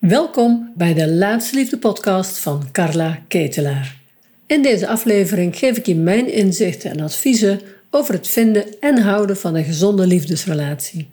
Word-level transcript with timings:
Welkom 0.00 0.72
bij 0.76 0.94
de 0.94 1.08
Laatste 1.08 1.56
Liefde 1.56 1.78
podcast 1.78 2.38
van 2.38 2.62
Carla 2.72 3.22
Ketelaar. 3.28 4.00
In 4.46 4.62
deze 4.62 4.88
aflevering 4.88 5.56
geef 5.56 5.76
ik 5.76 5.86
je 5.86 5.94
mijn 5.94 6.32
inzichten 6.32 6.90
en 6.90 7.00
adviezen 7.00 7.60
over 7.90 8.14
het 8.14 8.28
vinden 8.28 8.80
en 8.80 8.98
houden 8.98 9.36
van 9.36 9.54
een 9.54 9.64
gezonde 9.64 10.06
liefdesrelatie. 10.06 11.10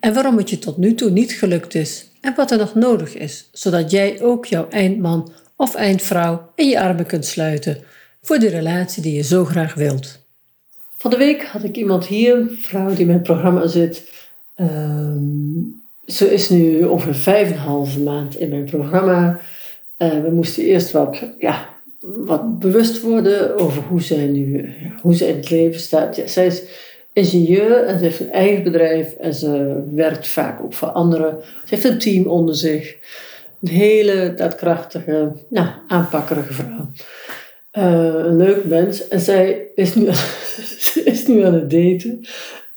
En 0.00 0.14
waarom 0.14 0.36
het 0.36 0.50
je 0.50 0.58
tot 0.58 0.76
nu 0.76 0.94
toe 0.94 1.10
niet 1.10 1.32
gelukt 1.32 1.74
is 1.74 2.10
en 2.20 2.34
wat 2.36 2.50
er 2.50 2.58
nog 2.58 2.74
nodig 2.74 3.14
is, 3.14 3.48
zodat 3.52 3.90
jij 3.90 4.22
ook 4.22 4.46
jouw 4.46 4.68
eindman 4.68 5.32
of 5.56 5.74
eindvrouw 5.74 6.52
in 6.54 6.68
je 6.68 6.80
armen 6.80 7.06
kunt 7.06 7.26
sluiten 7.26 7.82
voor 8.22 8.38
de 8.38 8.48
relatie 8.48 9.02
die 9.02 9.14
je 9.14 9.22
zo 9.22 9.44
graag 9.44 9.74
wilt. 9.74 10.18
Van 10.96 11.10
de 11.10 11.16
week 11.16 11.44
had 11.44 11.64
ik 11.64 11.76
iemand 11.76 12.06
hier, 12.06 12.36
een 12.36 12.58
vrouw 12.62 12.88
die 12.88 12.98
in 12.98 13.06
mijn 13.06 13.22
programma 13.22 13.66
zit. 13.66 14.10
Um, 14.56 15.77
ze 16.08 16.32
is 16.32 16.48
nu 16.48 16.86
over 16.86 17.14
vijf 17.14 17.48
en 17.48 17.52
een 17.52 17.58
halve 17.58 18.00
maand 18.00 18.36
in 18.36 18.48
mijn 18.48 18.64
programma. 18.64 19.40
Uh, 19.98 20.22
we 20.22 20.30
moesten 20.30 20.64
eerst 20.64 20.90
wat, 20.90 21.18
ja, 21.38 21.68
wat 22.00 22.58
bewust 22.58 23.00
worden 23.00 23.58
over 23.58 23.82
hoe 23.82 24.02
zij 24.02 24.26
nu 24.26 24.72
hoe 25.02 25.14
zij 25.14 25.28
in 25.28 25.36
het 25.36 25.50
leven 25.50 25.80
staat. 25.80 26.16
Ja, 26.16 26.26
zij 26.26 26.46
is 26.46 26.62
ingenieur 27.12 27.84
en 27.84 27.98
ze 27.98 28.04
heeft 28.04 28.20
een 28.20 28.32
eigen 28.32 28.62
bedrijf 28.62 29.12
en 29.12 29.34
ze 29.34 29.82
werkt 29.94 30.28
vaak 30.28 30.60
ook 30.60 30.72
voor 30.72 30.88
anderen. 30.88 31.38
Ze 31.42 31.74
heeft 31.74 31.84
een 31.84 31.98
team 31.98 32.26
onder 32.26 32.54
zich. 32.54 32.96
Een 33.62 33.68
hele 33.68 34.34
daadkrachtige, 34.36 35.32
nou, 35.48 35.68
aanpakkerige 35.88 36.52
vrouw. 36.52 36.90
Uh, 37.72 38.24
een 38.24 38.36
leuk 38.36 38.64
mens. 38.64 39.08
En 39.08 39.20
zij 39.20 39.66
is 39.74 39.94
nu, 39.94 40.06
is 41.12 41.26
nu 41.26 41.42
aan 41.44 41.54
het 41.54 41.70
daten. 41.70 42.26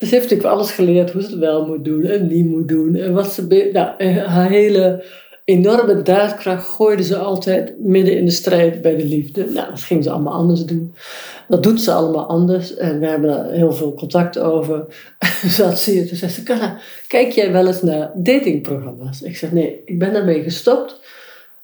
Dus 0.02 0.12
heeft 0.12 0.23
natuurlijk 0.23 0.50
alles 0.50 0.72
geleerd 0.72 1.12
hoe 1.12 1.22
ze 1.22 1.30
het 1.30 1.40
wel 1.40 1.66
moet 1.66 1.86
doen 1.86 2.04
en 2.04 2.28
niet 2.28 2.46
moet 2.46 2.68
doen. 2.68 2.96
En 2.96 3.14
wat 3.14 3.32
ze, 3.32 3.70
nou, 3.73 4.04
haar 4.20 4.50
hele 4.50 5.04
enorme 5.46 6.02
daadkracht 6.02 6.68
gooide 6.68 7.04
ze 7.04 7.18
altijd 7.18 7.80
midden 7.80 8.18
in 8.18 8.26
de 8.26 8.32
strijd 8.32 8.82
bij 8.82 8.95
de 8.95 9.06
liefde. 9.06 9.45
Nou, 9.45 9.70
dat 9.70 9.81
ging 9.81 10.03
ze 10.03 10.09
allemaal 10.09 10.34
anders 10.34 10.66
doen. 10.66 10.94
Dat 11.48 11.64
doet 11.64 11.81
ze 11.81 11.92
allemaal 11.92 12.25
anders. 12.25 12.75
En 12.75 13.00
we 13.00 13.08
hebben 13.08 13.30
daar 13.30 13.52
heel 13.52 13.73
veel 13.73 13.94
contact 13.94 14.40
over. 14.40 14.86
ze 15.56 15.64
had 15.64 15.80
ze 15.80 16.06
toen 16.08 16.18
zei 16.18 16.31
ze, 16.31 16.44
Carla, 16.44 16.78
kijk 17.08 17.31
jij 17.31 17.52
wel 17.52 17.68
eens 17.68 17.81
naar 17.81 18.12
datingprogramma's? 18.16 19.22
Ik 19.22 19.38
zeg, 19.38 19.52
nee, 19.52 19.81
ik 19.86 20.00
ben 20.00 20.14
daarmee 20.14 20.44
gestopt. 20.44 21.00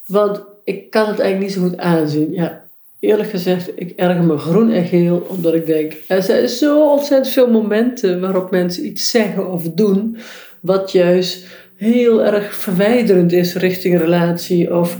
Want 0.05 0.41
ik 0.63 0.89
kan 0.89 1.07
het 1.07 1.19
eigenlijk 1.19 1.39
niet 1.39 1.63
zo 1.63 1.69
goed 1.69 1.77
aanzien. 1.77 2.33
Ja, 2.33 2.66
eerlijk 2.99 3.29
gezegd, 3.29 3.71
ik 3.75 3.93
erger 3.95 4.23
me 4.23 4.37
groen 4.37 4.71
en 4.71 4.85
geel, 4.85 5.27
omdat 5.29 5.53
ik 5.53 5.65
denk, 5.65 5.93
er 6.07 6.23
zijn 6.23 6.49
zo 6.49 6.91
ontzettend 6.91 7.33
veel 7.33 7.49
momenten 7.49 8.19
waarop 8.19 8.51
mensen 8.51 8.85
iets 8.85 9.09
zeggen 9.09 9.51
of 9.51 9.63
doen, 9.63 10.17
wat 10.59 10.91
juist 10.91 11.45
heel 11.75 12.23
erg 12.23 12.55
verwijderend 12.55 13.31
is 13.31 13.55
richting 13.55 13.93
een 13.93 14.01
relatie. 14.01 14.75
Of 14.75 14.99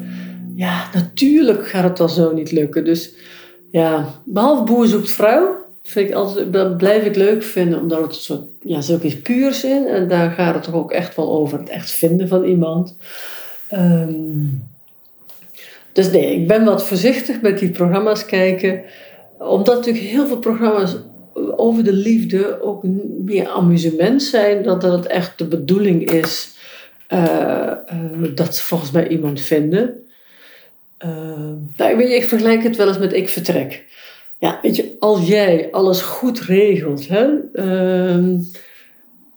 ja, 0.55 0.89
natuurlijk 0.93 1.67
gaat 1.67 1.83
het 1.83 1.97
dan 1.97 2.09
zo 2.09 2.33
niet 2.33 2.51
lukken. 2.51 2.85
Dus 2.85 3.13
ja, 3.71 4.13
behalve 4.25 4.63
boer 4.63 4.87
zoekt 4.87 5.11
vrouw, 5.11 5.55
vind 5.83 6.09
ik 6.09 6.15
altijd, 6.15 6.53
dat 6.53 6.77
blijf 6.77 7.03
ik 7.03 7.15
leuk 7.15 7.43
vinden, 7.43 7.79
omdat 7.79 8.01
het 8.01 8.15
zo, 8.15 8.49
ja, 8.61 8.81
zo 8.81 8.99
iets 9.01 9.21
puurs 9.21 9.63
in. 9.63 9.87
En 9.87 10.07
daar 10.07 10.31
gaat 10.31 10.53
het 10.53 10.63
toch 10.63 10.73
ook 10.73 10.91
echt 10.91 11.15
wel 11.15 11.31
over 11.31 11.59
het 11.59 11.69
echt 11.69 11.91
vinden 11.91 12.27
van 12.27 12.43
iemand. 12.43 12.95
Um, 13.71 14.63
dus 15.97 16.11
nee, 16.11 16.35
ik 16.35 16.47
ben 16.47 16.65
wat 16.65 16.87
voorzichtig 16.87 17.41
met 17.41 17.59
die 17.59 17.69
programma's 17.69 18.25
kijken. 18.25 18.81
Omdat 19.37 19.75
natuurlijk 19.75 20.05
heel 20.05 20.27
veel 20.27 20.39
programma's 20.39 20.95
over 21.55 21.83
de 21.83 21.93
liefde 21.93 22.61
ook 22.61 22.83
meer 23.23 23.47
amusement 23.47 24.23
zijn 24.23 24.63
dan 24.63 24.79
dat 24.79 24.91
het 24.91 25.05
echt 25.05 25.37
de 25.37 25.45
bedoeling 25.45 26.11
is 26.11 26.55
uh, 27.09 27.71
uh, 27.93 28.35
dat 28.35 28.55
ze 28.55 28.63
volgens 28.63 28.91
mij 28.91 29.07
iemand 29.07 29.41
vinden. 29.41 30.05
Uh, 31.05 31.09
nou, 31.77 32.01
je, 32.01 32.15
ik 32.15 32.23
vergelijk 32.23 32.63
het 32.63 32.75
wel 32.75 32.87
eens 32.87 32.97
met 32.97 33.13
ik 33.13 33.29
vertrek. 33.29 33.85
Ja, 34.39 34.59
weet 34.61 34.75
je, 34.75 34.95
als 34.99 35.27
jij 35.27 35.67
alles 35.71 36.01
goed 36.01 36.39
regelt, 36.39 37.07
hè, 37.07 37.27
ehm, 37.53 38.37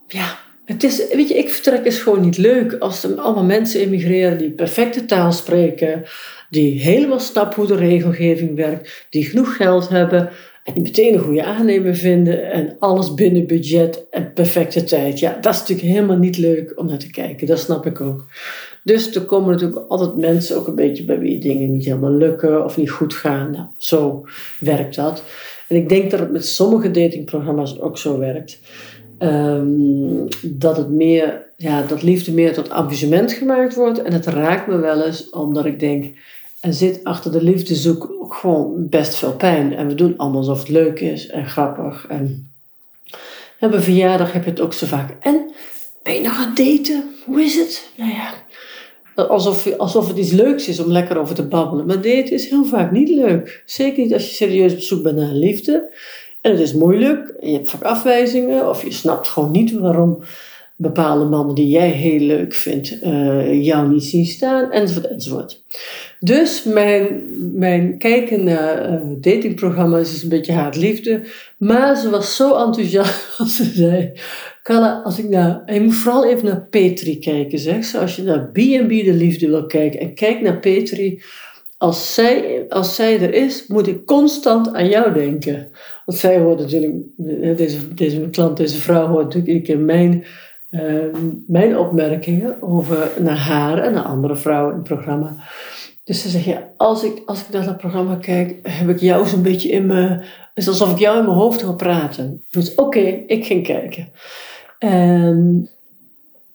ja, 0.09 0.39
het 0.71 0.85
is, 0.85 1.07
weet 1.13 1.29
je, 1.29 1.35
ik 1.35 1.49
vertrek 1.49 1.85
is 1.85 1.99
gewoon 1.99 2.21
niet 2.21 2.37
leuk 2.37 2.77
als 2.79 3.05
er 3.05 3.15
allemaal 3.15 3.45
mensen 3.45 3.81
immigreren 3.81 4.39
die 4.39 4.51
perfecte 4.51 5.05
taal 5.05 5.33
spreken, 5.33 6.05
die 6.51 6.81
helemaal 6.81 7.21
snappen 7.21 7.59
hoe 7.59 7.67
de 7.67 7.77
regelgeving 7.77 8.57
werkt, 8.57 9.07
die 9.11 9.25
genoeg 9.25 9.57
geld 9.57 9.89
hebben 9.89 10.31
en 10.65 10.73
die 10.73 10.83
meteen 10.83 11.15
een 11.15 11.21
goede 11.21 11.45
aannemer 11.45 11.97
vinden 11.97 12.51
en 12.53 12.77
alles 12.79 13.15
binnen 13.15 13.47
budget 13.47 14.07
en 14.11 14.33
perfecte 14.33 14.85
tijd. 14.85 15.19
Ja, 15.19 15.39
dat 15.41 15.55
is 15.55 15.61
natuurlijk 15.61 15.89
helemaal 15.89 16.19
niet 16.19 16.39
leuk 16.39 16.73
om 16.77 16.87
naar 16.87 16.99
te 16.99 17.11
kijken, 17.11 17.47
dat 17.47 17.59
snap 17.59 17.87
ik 17.87 18.01
ook. 18.01 18.27
Dus 18.83 19.15
er 19.15 19.23
komen 19.23 19.51
natuurlijk 19.51 19.85
altijd 19.89 20.17
mensen 20.17 20.57
ook 20.57 20.67
een 20.67 20.75
beetje 20.75 21.05
bij 21.05 21.19
wie 21.19 21.39
dingen 21.39 21.73
niet 21.73 21.85
helemaal 21.85 22.13
lukken 22.13 22.65
of 22.65 22.77
niet 22.77 22.91
goed 22.91 23.15
gaan. 23.15 23.51
Nou, 23.51 23.67
zo 23.77 24.27
werkt 24.59 24.95
dat. 24.95 25.23
En 25.69 25.77
ik 25.77 25.89
denk 25.89 26.11
dat 26.11 26.21
het 26.21 26.33
met 26.33 26.47
sommige 26.47 26.91
datingprogramma's 26.91 27.81
ook 27.81 27.99
zo 27.99 28.19
werkt. 28.19 28.59
Um, 29.23 30.29
dat 30.43 30.77
het 30.77 30.91
meer, 30.91 31.53
ja, 31.57 31.83
dat 31.83 32.03
liefde 32.03 32.33
meer 32.33 32.53
tot 32.53 32.71
amusement 32.71 33.33
gemaakt 33.33 33.75
wordt. 33.75 34.03
En 34.03 34.13
het 34.13 34.27
raakt 34.27 34.67
me 34.67 34.77
wel 34.77 35.03
eens, 35.03 35.31
omdat 35.31 35.65
ik 35.65 35.81
denk, 35.81 36.19
er 36.61 36.73
zit 36.73 37.05
achter 37.05 37.33
de 37.33 37.43
liefdezoek 37.43 38.11
ook 38.21 38.35
gewoon 38.35 38.89
best 38.89 39.15
veel 39.15 39.33
pijn. 39.33 39.77
En 39.77 39.87
we 39.87 39.95
doen 39.95 40.17
allemaal 40.17 40.39
alsof 40.39 40.59
het 40.59 40.69
leuk 40.69 41.01
is 41.01 41.27
en 41.27 41.47
grappig. 41.47 42.07
En, 42.09 42.51
en 43.59 43.71
bij 43.71 43.81
verjaardag 43.81 44.33
heb 44.33 44.45
je 44.45 44.51
het 44.51 44.61
ook 44.61 44.73
zo 44.73 44.87
vaak. 44.87 45.17
En 45.21 45.51
ben 46.03 46.15
je 46.15 46.21
nog 46.21 46.39
aan 46.39 46.53
het 46.55 46.57
daten? 46.57 47.05
Hoe 47.25 47.43
is 47.43 47.55
het? 47.55 47.91
Nou 47.97 48.11
ja, 48.11 48.33
alsof, 49.15 49.77
alsof 49.77 50.09
het 50.09 50.17
iets 50.17 50.33
leuks 50.33 50.69
is 50.69 50.81
om 50.81 50.91
lekker 50.93 51.19
over 51.19 51.35
te 51.35 51.47
babbelen. 51.47 51.87
Maar 51.87 52.03
daten 52.03 52.33
is 52.33 52.49
heel 52.49 52.65
vaak 52.65 52.91
niet 52.91 53.09
leuk. 53.09 53.63
Zeker 53.67 54.03
niet 54.03 54.13
als 54.13 54.29
je 54.29 54.35
serieus 54.35 54.73
op 54.73 54.81
zoek 54.81 55.03
bent 55.03 55.17
naar 55.17 55.33
liefde. 55.33 55.95
En 56.41 56.51
het 56.51 56.61
is 56.61 56.75
moeilijk. 56.75 57.34
Je 57.41 57.53
hebt 57.53 57.71
vaak 57.71 57.83
afwijzingen. 57.83 58.69
Of 58.69 58.83
je 58.83 58.93
snapt 58.93 59.28
gewoon 59.28 59.51
niet 59.51 59.73
waarom 59.73 60.23
bepaalde 60.81 61.25
mannen 61.25 61.55
die 61.55 61.69
jij 61.69 61.89
heel 61.89 62.19
leuk 62.19 62.55
vindt, 62.55 63.03
uh, 63.03 63.65
jou 63.65 63.89
niet 63.89 64.05
zien 64.05 64.27
staan, 64.27 64.71
enzovoort, 64.71 65.06
enzovoort. 65.06 65.62
Dus 66.19 66.62
mijn, 66.62 67.23
mijn 67.55 67.99
kijken 67.99 68.45
naar 68.45 68.93
uh, 68.93 69.01
datingprogramma's 69.21 70.15
is 70.15 70.23
een 70.23 70.28
beetje 70.28 70.53
haat-liefde. 70.53 71.21
Maar 71.59 71.97
ze 71.97 72.11
was 72.11 72.37
zo 72.37 72.57
enthousiast 72.67 73.27
als 73.39 73.57
ze 73.57 73.65
zei... 73.65 74.12
Carla, 74.62 75.01
als 75.05 75.19
ik 75.19 75.28
naar... 75.28 75.62
je 75.72 75.81
moet 75.81 75.95
vooral 75.95 76.27
even 76.27 76.45
naar 76.45 76.67
Petri 76.71 77.19
kijken, 77.19 77.59
zeg 77.59 77.84
ze. 77.84 77.99
Als 77.99 78.17
je 78.17 78.22
naar 78.22 78.51
B&B 78.53 78.89
de 78.89 79.15
liefde 79.15 79.49
wil 79.49 79.67
kijken 79.67 80.01
en 80.01 80.15
kijk 80.15 80.41
naar 80.41 80.59
Petri... 80.59 81.22
Als 81.81 82.15
zij, 82.15 82.65
als 82.69 82.95
zij 82.95 83.21
er 83.21 83.35
is, 83.35 83.67
moet 83.67 83.87
ik 83.87 84.07
constant 84.07 84.75
aan 84.75 84.89
jou 84.89 85.13
denken. 85.13 85.71
Want 86.05 86.19
zij 86.19 86.39
hoort 86.39 86.59
natuurlijk... 86.59 86.95
Deze, 87.57 87.95
deze 87.95 88.31
klant, 88.31 88.57
deze 88.57 88.79
vrouw 88.79 89.07
hoort 89.07 89.35
natuurlijk 89.35 89.69
in 89.69 89.85
mijn 89.85 90.25
Ehm, 90.71 91.29
mijn 91.47 91.79
opmerkingen 91.79 92.63
over 92.63 93.13
naar 93.19 93.37
haar 93.37 93.79
en 93.79 93.93
naar 93.93 94.05
andere 94.05 94.37
vrouwen 94.37 94.73
in 94.73 94.79
het 94.79 94.89
programma. 94.89 95.37
Dus 96.05 96.23
ze 96.23 96.29
zeggen, 96.29 96.53
ja, 96.53 96.69
als 96.77 97.05
ik, 97.05 97.23
als 97.27 97.41
ik 97.41 97.49
naar 97.49 97.65
dat 97.65 97.77
programma 97.77 98.15
kijk, 98.15 98.59
heb 98.63 98.89
ik 98.89 99.01
jou 99.01 99.27
zo'n 99.27 99.43
beetje 99.43 99.71
in 99.71 99.87
me... 99.87 100.25
Is 100.55 100.69
alsof 100.69 100.91
ik 100.91 100.99
jou 100.99 101.19
in 101.19 101.25
mijn 101.25 101.37
hoofd 101.37 101.63
wil 101.63 101.75
praten. 101.75 102.45
Dus 102.51 102.75
oké, 102.75 103.25
ik 103.27 103.47
ging 103.47 103.65
kijken. 103.65 104.09
En 104.79 105.69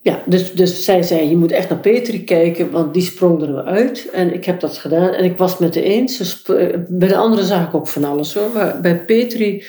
ja, 0.05 0.21
dus, 0.25 0.53
dus 0.53 0.83
zij 0.83 1.03
zei, 1.03 1.29
je 1.29 1.37
moet 1.37 1.51
echt 1.51 1.69
naar 1.69 1.79
Petri 1.79 2.23
kijken, 2.23 2.71
want 2.71 2.93
die 2.93 3.03
sprong 3.03 3.41
er 3.41 3.63
uit. 3.63 4.09
En 4.13 4.33
ik 4.33 4.45
heb 4.45 4.59
dat 4.59 4.77
gedaan 4.77 5.09
en 5.09 5.23
ik 5.23 5.37
was 5.37 5.57
met 5.57 5.73
de 5.73 5.81
eens. 5.81 6.41
Bij 6.87 7.07
de 7.07 7.15
andere 7.15 7.43
zag 7.43 7.67
ik 7.67 7.75
ook 7.75 7.87
van 7.87 8.03
alles 8.03 8.33
hoor. 8.33 8.49
Maar 8.53 8.81
bij 8.81 8.99
Petri 8.99 9.63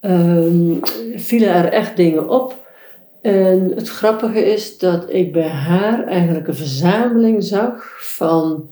um, 0.00 0.80
vielen 1.14 1.48
er 1.48 1.72
echt 1.72 1.96
dingen 1.96 2.28
op 2.28 2.54
en 3.22 3.72
het 3.74 3.88
grappige 3.88 4.52
is 4.52 4.78
dat 4.78 5.04
ik 5.08 5.32
bij 5.32 5.48
haar 5.48 6.06
eigenlijk 6.06 6.48
een 6.48 6.54
verzameling 6.54 7.44
zag 7.44 7.98
van 8.00 8.70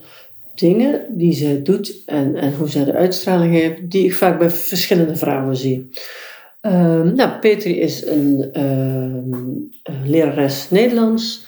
dingen 0.54 1.04
die 1.08 1.32
ze 1.32 1.62
doet 1.62 2.02
en, 2.06 2.36
en 2.36 2.54
hoe 2.54 2.70
ze 2.70 2.84
de 2.84 2.94
uitstraling 2.94 3.52
heeft, 3.52 3.90
die 3.90 4.04
ik 4.04 4.14
vaak 4.14 4.38
bij 4.38 4.50
verschillende 4.50 5.16
vrouwen 5.16 5.56
zie. 5.56 5.90
Um, 6.72 7.14
nou, 7.14 7.38
Petri 7.40 7.80
is 7.80 8.06
een 8.06 8.50
uh, 8.52 9.98
lerares 10.04 10.70
Nederlands, 10.70 11.44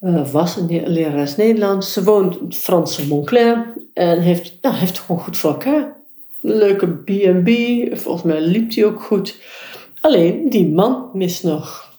uh, 0.00 0.30
was 0.30 0.56
een 0.56 0.88
lerares 0.88 1.36
Nederlands. 1.36 1.92
Ze 1.92 2.04
woont 2.04 2.40
in 2.40 2.52
Franse 2.52 3.06
Montclair 3.06 3.72
en 3.94 4.20
heeft, 4.20 4.58
nou, 4.62 4.74
heeft 4.74 4.98
gewoon 4.98 5.20
goed 5.20 5.36
voor 5.36 5.50
elkaar. 5.50 5.96
leuke 6.40 6.86
B&B, 6.86 7.50
volgens 7.98 8.24
mij 8.24 8.40
liep 8.40 8.70
die 8.70 8.86
ook 8.86 9.02
goed. 9.02 9.36
Alleen, 10.00 10.48
die 10.50 10.68
man 10.68 11.10
mist 11.12 11.44
nog. 11.44 11.92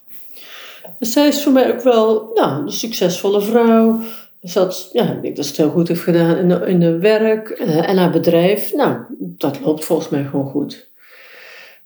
Dus 1.00 1.12
zij 1.12 1.27
is 1.27 1.44
voor 1.44 1.51
mij 1.51 1.73
ook 1.73 1.81
wel 1.81 2.31
nou, 2.33 2.62
een 2.62 2.71
succesvolle 2.71 3.41
vrouw. 3.41 4.00
Ze 4.44 4.89
ja, 4.91 5.12
ik 5.12 5.21
denk 5.21 5.35
dat 5.35 5.45
ze 5.45 5.51
het 5.51 5.62
heel 5.62 5.69
goed 5.69 5.88
heeft 5.88 6.01
gedaan 6.01 6.38
in, 6.38 6.67
in 6.67 6.79
de 6.79 6.97
werk 6.97 7.50
eh, 7.50 7.89
en 7.89 7.97
haar 7.97 8.12
bedrijf. 8.12 8.73
Nou, 8.73 8.97
dat 9.19 9.59
loopt 9.59 9.85
volgens 9.85 10.09
mij 10.09 10.23
gewoon 10.23 10.50
goed. 10.50 10.88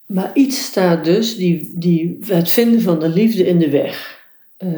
Maar 0.05 0.31
iets 0.33 0.65
staat 0.65 1.05
dus 1.05 1.35
die, 1.35 1.71
die, 1.75 2.17
het 2.25 2.49
vinden 2.49 2.81
van 2.81 2.99
de 2.99 3.09
liefde 3.09 3.47
in 3.47 3.59
de 3.59 3.69
weg. 3.69 4.21
Uh, 4.59 4.69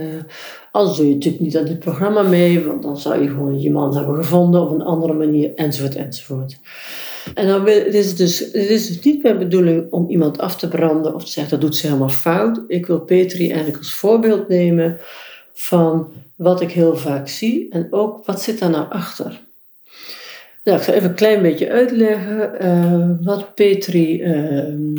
Als 0.71 0.97
doe 0.97 1.07
je 1.07 1.13
natuurlijk 1.13 1.43
niet 1.43 1.57
aan 1.57 1.65
dit 1.65 1.79
programma 1.79 2.21
mee, 2.21 2.63
want 2.63 2.83
dan 2.83 2.97
zou 2.97 3.21
je 3.21 3.27
gewoon 3.27 3.61
je 3.61 3.71
man 3.71 3.95
hebben 3.95 4.15
gevonden 4.15 4.61
op 4.61 4.71
een 4.71 4.81
andere 4.81 5.13
manier, 5.13 5.51
enzovoort, 5.55 5.95
enzovoort. 5.95 6.57
En 7.33 7.47
dan 7.47 7.63
wil, 7.63 7.83
het 7.83 7.93
is 7.93 8.15
dus, 8.15 8.39
het 8.39 8.55
is 8.55 8.87
dus 8.87 9.01
niet 9.01 9.23
mijn 9.23 9.37
bedoeling 9.37 9.91
om 9.91 10.09
iemand 10.09 10.39
af 10.39 10.57
te 10.57 10.67
branden 10.67 11.15
of 11.15 11.25
te 11.25 11.31
zeggen 11.31 11.51
dat 11.51 11.61
doet 11.61 11.75
ze 11.75 11.87
helemaal 11.87 12.09
fout. 12.09 12.61
Ik 12.67 12.85
wil 12.85 12.99
Petri 12.99 13.47
eigenlijk 13.47 13.77
als 13.77 13.93
voorbeeld 13.93 14.47
nemen 14.47 14.97
van 15.53 16.11
wat 16.35 16.61
ik 16.61 16.71
heel 16.71 16.97
vaak 16.97 17.27
zie 17.27 17.67
en 17.69 17.87
ook 17.89 18.25
wat 18.25 18.41
zit 18.41 18.59
daar 18.59 18.69
nou 18.69 18.89
achter. 18.89 19.43
Nou, 20.63 20.77
ik 20.77 20.83
zal 20.83 20.93
even 20.93 21.09
een 21.09 21.15
klein 21.15 21.41
beetje 21.41 21.69
uitleggen. 21.69 22.51
Uh, 22.61 23.09
wat 23.25 23.55
Petri 23.55 24.21
uh, 24.21 24.94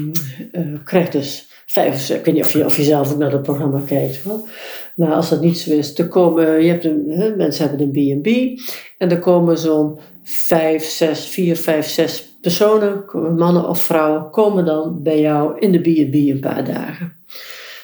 uh, 0.57 0.79
krijgt 0.85 1.13
dus 1.13 1.49
vijf, 1.67 2.11
ik 2.11 2.25
weet 2.25 2.35
niet 2.35 2.45
of 2.45 2.53
je, 2.53 2.65
of 2.65 2.77
je 2.77 2.83
zelf 2.83 3.13
ook 3.13 3.19
naar 3.19 3.33
het 3.33 3.43
programma 3.43 3.81
kijkt. 3.87 4.23
Hoor. 4.23 4.49
Maar 4.95 5.13
als 5.13 5.29
dat 5.29 5.41
niet 5.41 5.59
zo 5.59 5.73
is, 5.73 5.95
te 5.95 6.09
komen, 6.09 6.63
je 6.63 6.71
hebt 6.71 6.85
een, 6.85 7.05
hè, 7.09 7.37
mensen 7.37 7.69
hebben 7.69 7.91
een 7.95 8.21
B&B 8.21 8.61
en 8.99 9.11
er 9.11 9.19
komen 9.19 9.59
zo'n 9.59 9.99
vijf, 10.23 10.85
zes, 10.85 11.27
vier, 11.27 11.57
vijf, 11.57 11.87
zes 11.87 12.37
personen, 12.41 13.05
mannen 13.37 13.69
of 13.69 13.81
vrouwen, 13.81 14.31
komen 14.31 14.65
dan 14.65 15.03
bij 15.03 15.21
jou 15.21 15.59
in 15.59 15.73
de 15.73 15.81
B&B 15.81 16.15
een 16.15 16.41
paar 16.41 16.65
dagen. 16.65 17.17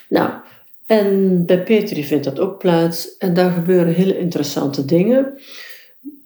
Nou, 0.09 0.31
en 0.87 1.43
bij 1.47 1.63
Petri 1.63 2.05
vindt 2.05 2.25
dat 2.25 2.41
ook 2.41 2.59
plaats 2.59 3.17
en 3.17 3.35
daar 3.35 3.51
gebeuren 3.51 3.95
hele 3.95 4.19
interessante 4.19 4.85
dingen. 4.85 5.39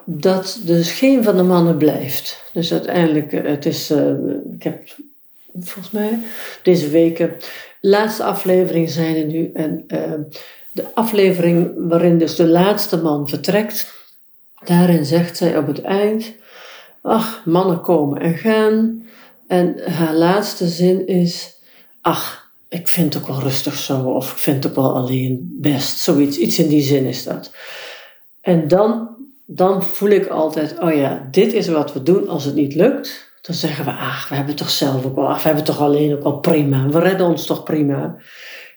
Dat 0.05 0.61
dus 0.65 0.93
geen 0.93 1.25
van 1.25 1.37
de 1.37 1.43
mannen 1.43 1.77
blijft. 1.77 2.45
Dus 2.53 2.73
uiteindelijk, 2.73 3.33
eh, 3.33 3.45
het 3.45 3.67
is, 3.67 3.91
uh, 3.91 4.11
ik 4.55 4.63
heb 4.63 4.79
volgens 5.61 5.95
mij 5.95 6.19
deze 6.63 6.89
weken, 6.89 7.33
laatste 7.81 8.25
aflevering 8.25 8.91
zijn 8.91 9.17
er 9.17 9.25
nu. 9.25 9.51
En 9.55 9.85
uh, 9.89 10.01
de 10.73 10.85
aflevering 10.95 11.73
waarin 11.77 12.19
dus 12.19 12.37
de 12.37 12.47
laatste 12.47 13.03
man 13.03 13.29
vertrekt, 13.29 13.95
daarin 14.65 15.05
zegt 15.05 15.37
zij 15.37 15.59
op 15.59 15.67
het 15.67 15.83
eind, 15.83 16.33
ach, 17.03 17.43
mannen 17.45 17.81
komen 17.81 18.21
en 18.21 18.37
gaan. 18.37 19.05
En 19.47 19.93
haar 19.93 20.15
laatste 20.15 20.69
zin 20.69 21.07
is, 21.07 21.57
ach, 22.01 22.51
ik 22.69 22.89
vind 22.89 23.15
het 23.15 23.23
ook 23.23 23.29
wel 23.29 23.41
rustig 23.41 23.75
zo, 23.75 24.01
of 24.01 24.33
ik 24.33 24.39
vind 24.39 24.65
het 24.65 24.73
ook 24.73 24.85
wel 24.85 24.95
alleen 24.95 25.57
best, 25.61 25.99
zoiets, 25.99 26.39
iets 26.39 26.59
in 26.59 26.69
die 26.69 26.83
zin 26.83 27.05
is 27.05 27.25
dat. 27.25 27.51
En 28.41 28.69
dan, 28.69 29.09
dan 29.45 29.83
voel 29.85 30.09
ik 30.09 30.27
altijd, 30.27 30.79
oh 30.79 30.95
ja, 30.95 31.29
dit 31.31 31.53
is 31.53 31.69
wat 31.69 31.93
we 31.93 32.03
doen 32.03 32.29
als 32.29 32.45
het 32.45 32.55
niet 32.55 32.75
lukt. 32.75 33.26
Dan 33.47 33.55
zeggen 33.55 33.85
we, 33.85 33.91
ach, 33.91 34.29
we 34.29 34.35
hebben 34.35 34.55
toch 34.55 34.71
zelf 34.71 35.07
ook 35.07 35.15
wel, 35.15 35.29
ach, 35.29 35.43
we 35.43 35.47
hebben 35.49 35.65
toch 35.65 35.81
alleen 35.81 36.15
ook 36.15 36.23
wel 36.23 36.39
prima, 36.39 36.89
we 36.89 36.99
redden 36.99 37.27
ons 37.27 37.47
toch 37.47 37.63
prima. 37.63 38.17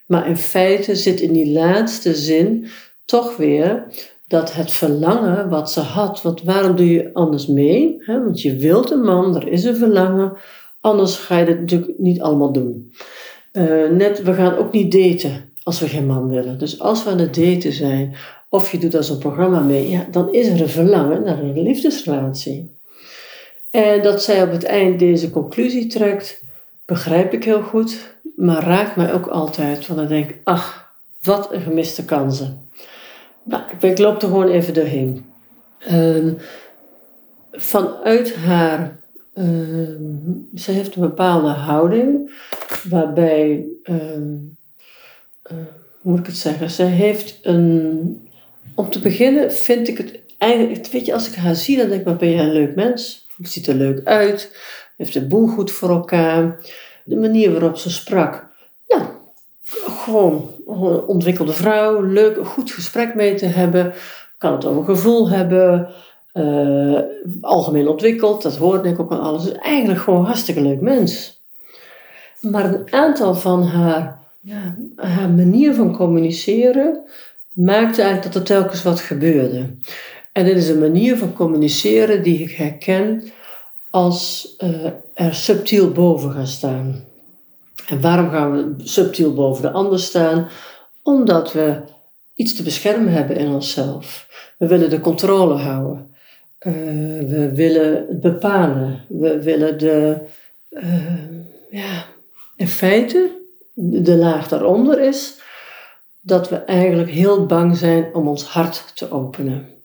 Maar 0.05 0.27
in 0.27 0.37
feite 0.37 0.95
zit 0.95 1.21
in 1.21 1.33
die 1.33 1.51
laatste 1.51 2.15
zin 2.15 2.67
toch 3.05 3.37
weer 3.37 3.85
dat 4.27 4.53
het 4.53 4.71
verlangen 4.71 5.49
wat 5.49 5.71
ze 5.71 5.79
had, 5.79 6.21
want 6.21 6.43
waarom 6.43 6.75
doe 6.75 6.91
je 6.91 7.13
anders 7.13 7.47
mee? 7.47 8.03
want 8.05 8.41
je 8.41 8.55
wilt 8.55 8.91
een 8.91 9.01
man, 9.01 9.35
er 9.35 9.47
is 9.47 9.63
een 9.63 9.75
verlangen, 9.75 10.33
anders 10.81 11.15
ga 11.15 11.37
je 11.37 11.45
het 11.45 11.59
natuurlijk 11.59 11.93
niet 11.97 12.21
allemaal 12.21 12.51
doen. 12.51 12.93
Uh, 13.53 13.89
net, 13.89 14.23
we 14.23 14.33
gaan 14.33 14.57
ook 14.57 14.71
niet 14.71 14.91
daten 14.91 15.53
als 15.63 15.79
we 15.79 15.87
geen 15.87 16.05
man 16.05 16.27
willen. 16.27 16.59
Dus 16.59 16.79
als 16.79 17.03
we 17.03 17.09
aan 17.09 17.19
het 17.19 17.35
daten 17.35 17.73
zijn, 17.73 18.15
of 18.49 18.71
je 18.71 18.77
doet 18.77 18.95
als 18.95 19.09
een 19.09 19.17
programma 19.17 19.59
mee, 19.59 19.89
ja, 19.89 20.07
dan 20.11 20.33
is 20.33 20.47
er 20.47 20.61
een 20.61 20.69
verlangen 20.69 21.23
naar 21.23 21.39
een 21.39 21.61
liefdesrelatie. 21.61 22.78
En 23.71 24.03
dat 24.03 24.23
zij 24.23 24.43
op 24.43 24.51
het 24.51 24.63
eind 24.63 24.99
deze 24.99 25.29
conclusie 25.29 25.87
trekt, 25.87 26.43
begrijp 26.85 27.33
ik 27.33 27.43
heel 27.43 27.61
goed 27.61 28.17
maar 28.39 28.63
raakt 28.63 28.95
mij 28.95 29.13
ook 29.13 29.27
altijd. 29.27 29.87
Want 29.87 29.99
dan 29.99 30.09
denk 30.09 30.29
ik, 30.29 30.37
ach, 30.43 30.95
wat 31.21 31.53
een 31.53 31.61
gemiste 31.61 32.05
kansen. 32.05 32.69
Nou, 33.43 33.63
ik, 33.79 33.97
loop 33.97 34.21
er 34.21 34.27
gewoon 34.27 34.47
even 34.47 34.73
doorheen. 34.73 35.25
Um, 35.91 36.37
vanuit 37.51 38.35
haar, 38.35 38.99
um, 39.35 40.49
ze 40.55 40.71
heeft 40.71 40.95
een 40.95 41.01
bepaalde 41.01 41.47
houding, 41.47 42.31
waarbij, 42.89 43.65
um, 43.83 44.57
uh, 45.51 45.57
hoe 46.01 46.11
moet 46.11 46.19
ik 46.19 46.25
het 46.25 46.37
zeggen, 46.37 46.69
ze 46.69 46.83
heeft 46.83 47.39
een, 47.41 48.29
om 48.75 48.89
te 48.89 48.99
beginnen 48.99 49.53
vind 49.53 49.87
ik 49.87 49.97
het 49.97 50.19
eigenlijk, 50.37 50.87
weet 50.87 51.05
je, 51.05 51.13
als 51.13 51.27
ik 51.27 51.35
haar 51.35 51.55
zie, 51.55 51.77
dan 51.77 51.89
denk 51.89 52.07
ik, 52.07 52.17
ben 52.17 52.29
je 52.29 52.41
een 52.41 52.51
leuk 52.51 52.75
mens. 52.75 53.27
Je 53.39 53.47
ziet 53.47 53.67
er 53.67 53.75
leuk 53.75 54.05
uit, 54.05 54.57
heeft 54.97 55.13
de 55.13 55.27
boel 55.27 55.47
goed 55.47 55.71
voor 55.71 55.89
elkaar 55.89 56.59
de 57.03 57.15
manier 57.15 57.51
waarop 57.51 57.77
ze 57.77 57.89
sprak. 57.89 58.47
Ja, 58.87 59.11
gewoon 60.05 60.51
een 60.67 61.01
ontwikkelde 61.01 61.53
vrouw, 61.53 62.01
leuk, 62.01 62.45
goed 62.47 62.71
gesprek 62.71 63.15
mee 63.15 63.35
te 63.35 63.45
hebben. 63.45 63.93
Kan 64.37 64.51
het 64.51 64.65
over 64.65 64.83
gevoel 64.83 65.29
hebben. 65.29 65.89
Uh, 66.33 66.99
algemeen 67.41 67.87
ontwikkeld, 67.87 68.41
dat 68.41 68.55
hoorde 68.55 68.89
ik 68.89 68.99
ook 68.99 69.11
aan 69.11 69.21
alles. 69.21 69.43
Dus 69.43 69.53
eigenlijk 69.53 69.99
gewoon 69.99 70.19
een 70.19 70.25
hartstikke 70.25 70.61
leuk 70.61 70.81
mens. 70.81 71.41
Maar 72.41 72.73
een 72.73 72.93
aantal 72.93 73.35
van 73.35 73.63
haar, 73.63 74.19
ja, 74.39 74.75
haar 74.95 75.29
manier 75.29 75.73
van 75.73 75.95
communiceren 75.95 77.03
maakte 77.51 78.01
eigenlijk 78.01 78.33
dat 78.33 78.35
er 78.35 78.55
telkens 78.55 78.83
wat 78.83 78.99
gebeurde. 78.99 79.75
En 80.39 80.45
dit 80.45 80.57
is 80.57 80.69
een 80.69 80.79
manier 80.79 81.17
van 81.17 81.33
communiceren 81.33 82.23
die 82.23 82.39
ik 82.39 82.51
herken 82.51 83.23
als 83.89 84.55
uh, 84.63 84.85
er 85.13 85.33
subtiel 85.33 85.91
boven 85.91 86.31
gaan 86.31 86.47
staan. 86.47 87.03
En 87.87 88.01
waarom 88.01 88.29
gaan 88.29 88.51
we 88.51 88.83
subtiel 88.83 89.33
boven 89.33 89.61
de 89.61 89.71
ander 89.71 89.99
staan? 89.99 90.47
Omdat 91.03 91.53
we 91.53 91.81
iets 92.35 92.55
te 92.55 92.63
beschermen 92.63 93.13
hebben 93.13 93.35
in 93.35 93.47
onszelf. 93.47 94.27
We 94.57 94.67
willen 94.67 94.89
de 94.89 94.99
controle 94.99 95.53
houden. 95.53 96.15
Uh, 96.59 96.73
we 97.29 97.51
willen 97.55 98.05
het 98.07 98.21
bepalen. 98.21 99.05
We 99.07 99.41
willen 99.41 99.77
de, 99.77 100.17
uh, 100.69 101.29
ja, 101.69 102.05
in 102.55 102.67
feite, 102.67 103.29
de 103.73 104.15
laag 104.15 104.47
daaronder 104.47 104.99
is 105.01 105.39
dat 106.21 106.49
we 106.49 106.55
eigenlijk 106.55 107.09
heel 107.09 107.45
bang 107.45 107.77
zijn 107.77 108.13
om 108.13 108.27
ons 108.27 108.43
hart 108.43 108.91
te 108.95 109.11
openen. 109.11 109.77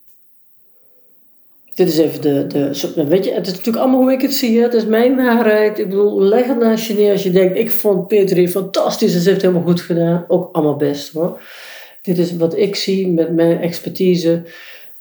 Dit 1.74 1.88
is 1.88 1.98
even 1.98 2.20
de, 2.20 2.46
de. 2.46 3.04
Weet 3.08 3.24
je, 3.24 3.32
het 3.32 3.46
is 3.46 3.52
natuurlijk 3.52 3.84
allemaal 3.84 4.00
hoe 4.00 4.12
ik 4.12 4.20
het 4.20 4.34
zie. 4.34 4.60
Het 4.60 4.74
is 4.74 4.86
mijn 4.86 5.16
waarheid. 5.16 5.78
Ik 5.78 5.88
bedoel, 5.88 6.20
leg 6.20 6.46
het 6.46 6.58
naast 6.58 6.94
neer 6.94 7.12
als 7.12 7.22
je 7.22 7.30
denkt: 7.30 7.58
ik 7.58 7.70
vond 7.70 8.08
Petri 8.08 8.48
fantastisch 8.48 9.14
en 9.14 9.20
ze 9.20 9.28
heeft 9.28 9.42
helemaal 9.42 9.62
goed 9.62 9.80
gedaan. 9.80 10.24
Ook 10.28 10.54
allemaal 10.54 10.76
best 10.76 11.12
hoor. 11.12 11.40
Dit 12.02 12.18
is 12.18 12.36
wat 12.36 12.56
ik 12.56 12.76
zie 12.76 13.08
met 13.08 13.34
mijn 13.34 13.60
expertise. 13.60 14.42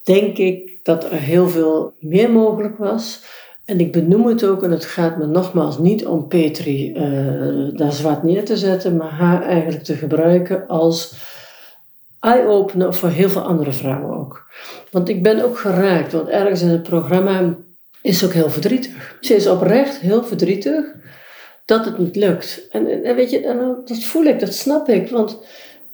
Denk 0.03 0.37
ik 0.37 0.71
dat 0.83 1.03
er 1.03 1.11
heel 1.11 1.47
veel 1.47 1.93
meer 1.99 2.31
mogelijk 2.31 2.77
was. 2.77 3.21
En 3.65 3.79
ik 3.79 3.91
benoem 3.91 4.27
het 4.27 4.45
ook, 4.45 4.63
en 4.63 4.71
het 4.71 4.85
gaat 4.85 5.17
me 5.17 5.25
nogmaals 5.25 5.77
niet 5.77 6.05
om 6.05 6.27
Petri 6.27 6.93
uh, 6.95 7.77
daar 7.77 7.91
zwart 7.91 8.23
neer 8.23 8.45
te 8.45 8.57
zetten, 8.57 8.97
maar 8.97 9.11
haar 9.11 9.43
eigenlijk 9.43 9.83
te 9.83 9.95
gebruiken 9.95 10.67
als 10.67 11.13
eye-opener 12.23 12.93
voor 12.93 13.09
heel 13.09 13.29
veel 13.29 13.41
andere 13.41 13.71
vrouwen 13.73 14.17
ook. 14.17 14.45
Want 14.91 15.09
ik 15.09 15.23
ben 15.23 15.43
ook 15.43 15.57
geraakt, 15.57 16.11
want 16.11 16.27
ergens 16.27 16.61
in 16.61 16.67
het 16.67 16.83
programma 16.83 17.55
is 18.01 18.25
ook 18.25 18.33
heel 18.33 18.49
verdrietig. 18.49 19.17
Ze 19.21 19.35
is 19.35 19.47
oprecht 19.47 19.99
heel 19.99 20.23
verdrietig 20.23 20.85
dat 21.65 21.85
het 21.85 21.97
niet 21.97 22.15
lukt. 22.15 22.67
En, 22.71 23.03
en 23.03 23.15
weet 23.15 23.29
je, 23.29 23.41
dat 23.85 24.03
voel 24.03 24.23
ik, 24.23 24.39
dat 24.39 24.53
snap 24.53 24.89
ik. 24.89 25.09
Want 25.09 25.37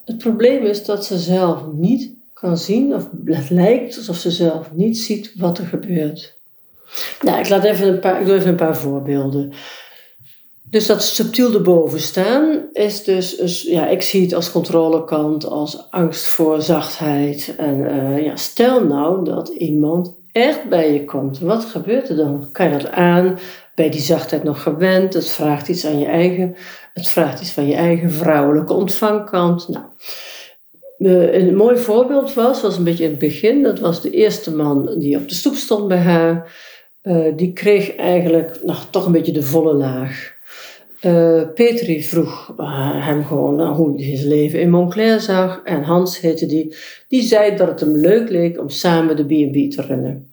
het 0.05 0.17
probleem 0.17 0.63
is 0.63 0.85
dat 0.85 1.05
ze 1.05 1.17
zelf 1.17 1.63
niet 1.73 2.11
kan 2.33 2.57
zien, 2.57 2.93
of 2.93 3.07
het 3.25 3.49
lijkt 3.49 3.97
alsof 3.97 4.15
ze 4.15 4.31
zelf 4.31 4.71
niet 4.73 4.97
ziet 4.97 5.33
wat 5.35 5.57
er 5.57 5.65
gebeurt. 5.65 6.37
Nou, 7.21 7.39
ik, 7.39 7.49
laat 7.49 7.63
even 7.63 7.87
een 7.87 7.99
paar, 7.99 8.19
ik 8.19 8.25
doe 8.25 8.35
even 8.35 8.49
een 8.49 8.55
paar 8.55 8.77
voorbeelden. 8.77 9.53
Dus 10.69 10.85
dat 10.85 11.03
subtiel 11.03 11.53
erboven 11.53 11.99
staan 11.99 12.69
is 12.73 13.03
dus, 13.03 13.61
ja, 13.61 13.87
ik 13.87 14.01
zie 14.01 14.21
het 14.21 14.33
als 14.33 14.51
controlekant, 14.51 15.45
als 15.45 15.87
angst 15.89 16.25
voor 16.25 16.61
zachtheid. 16.61 17.53
En 17.57 17.79
uh, 17.79 18.23
ja, 18.25 18.35
stel 18.35 18.83
nou 18.85 19.25
dat 19.25 19.47
iemand 19.47 20.15
echt 20.31 20.69
bij 20.69 20.93
je 20.93 21.05
komt. 21.05 21.39
Wat 21.39 21.65
gebeurt 21.65 22.09
er 22.09 22.15
dan? 22.15 22.49
Kan 22.51 22.65
je 22.65 22.77
dat 22.77 22.91
aan? 22.91 23.39
Ben 23.75 23.85
je 23.85 23.91
die 23.91 24.01
zachtheid 24.01 24.43
nog 24.43 24.63
gewend? 24.63 25.13
Het 25.13 25.29
vraagt 25.29 25.67
iets 25.67 25.85
aan 25.85 25.99
je 25.99 26.05
eigen, 26.05 26.55
het 26.93 27.07
vraagt 27.07 27.41
iets 27.41 27.51
van 27.51 27.67
je 27.67 27.75
eigen 27.75 28.11
vrouwelijke 28.11 28.73
ontvangkant. 28.73 29.69
Nou, 29.69 29.85
een 31.31 31.55
mooi 31.55 31.77
voorbeeld 31.77 32.33
was, 32.33 32.61
was 32.61 32.77
een 32.77 32.83
beetje 32.83 33.03
in 33.03 33.09
het 33.09 33.19
begin, 33.19 33.63
dat 33.63 33.79
was 33.79 34.01
de 34.01 34.09
eerste 34.09 34.55
man 34.55 34.99
die 34.99 35.17
op 35.17 35.29
de 35.29 35.35
stoep 35.35 35.55
stond 35.55 35.87
bij 35.87 35.97
haar. 35.97 36.57
Uh, 37.03 37.35
die 37.35 37.53
kreeg 37.53 37.95
eigenlijk 37.95 38.59
nou, 38.63 38.79
toch 38.89 39.05
een 39.05 39.11
beetje 39.11 39.31
de 39.31 39.43
volle 39.43 39.73
laag. 39.73 40.37
Uh, 41.05 41.41
Petri 41.53 42.03
vroeg 42.03 42.53
uh, 42.59 43.05
hem 43.05 43.25
gewoon 43.25 43.59
uh, 43.59 43.75
hoe 43.75 44.01
hij 44.03 44.15
zijn 44.15 44.27
leven 44.27 44.61
in 44.61 44.69
Montclair 44.69 45.19
zag. 45.19 45.61
En 45.63 45.83
Hans 45.83 46.19
heette 46.19 46.45
die. 46.45 46.75
Die 47.07 47.21
zei 47.21 47.55
dat 47.55 47.67
het 47.67 47.79
hem 47.79 47.97
leuk 47.97 48.29
leek 48.29 48.59
om 48.59 48.69
samen 48.69 49.15
de 49.15 49.23
B&B 49.23 49.71
te 49.71 49.81
runnen. 49.81 50.31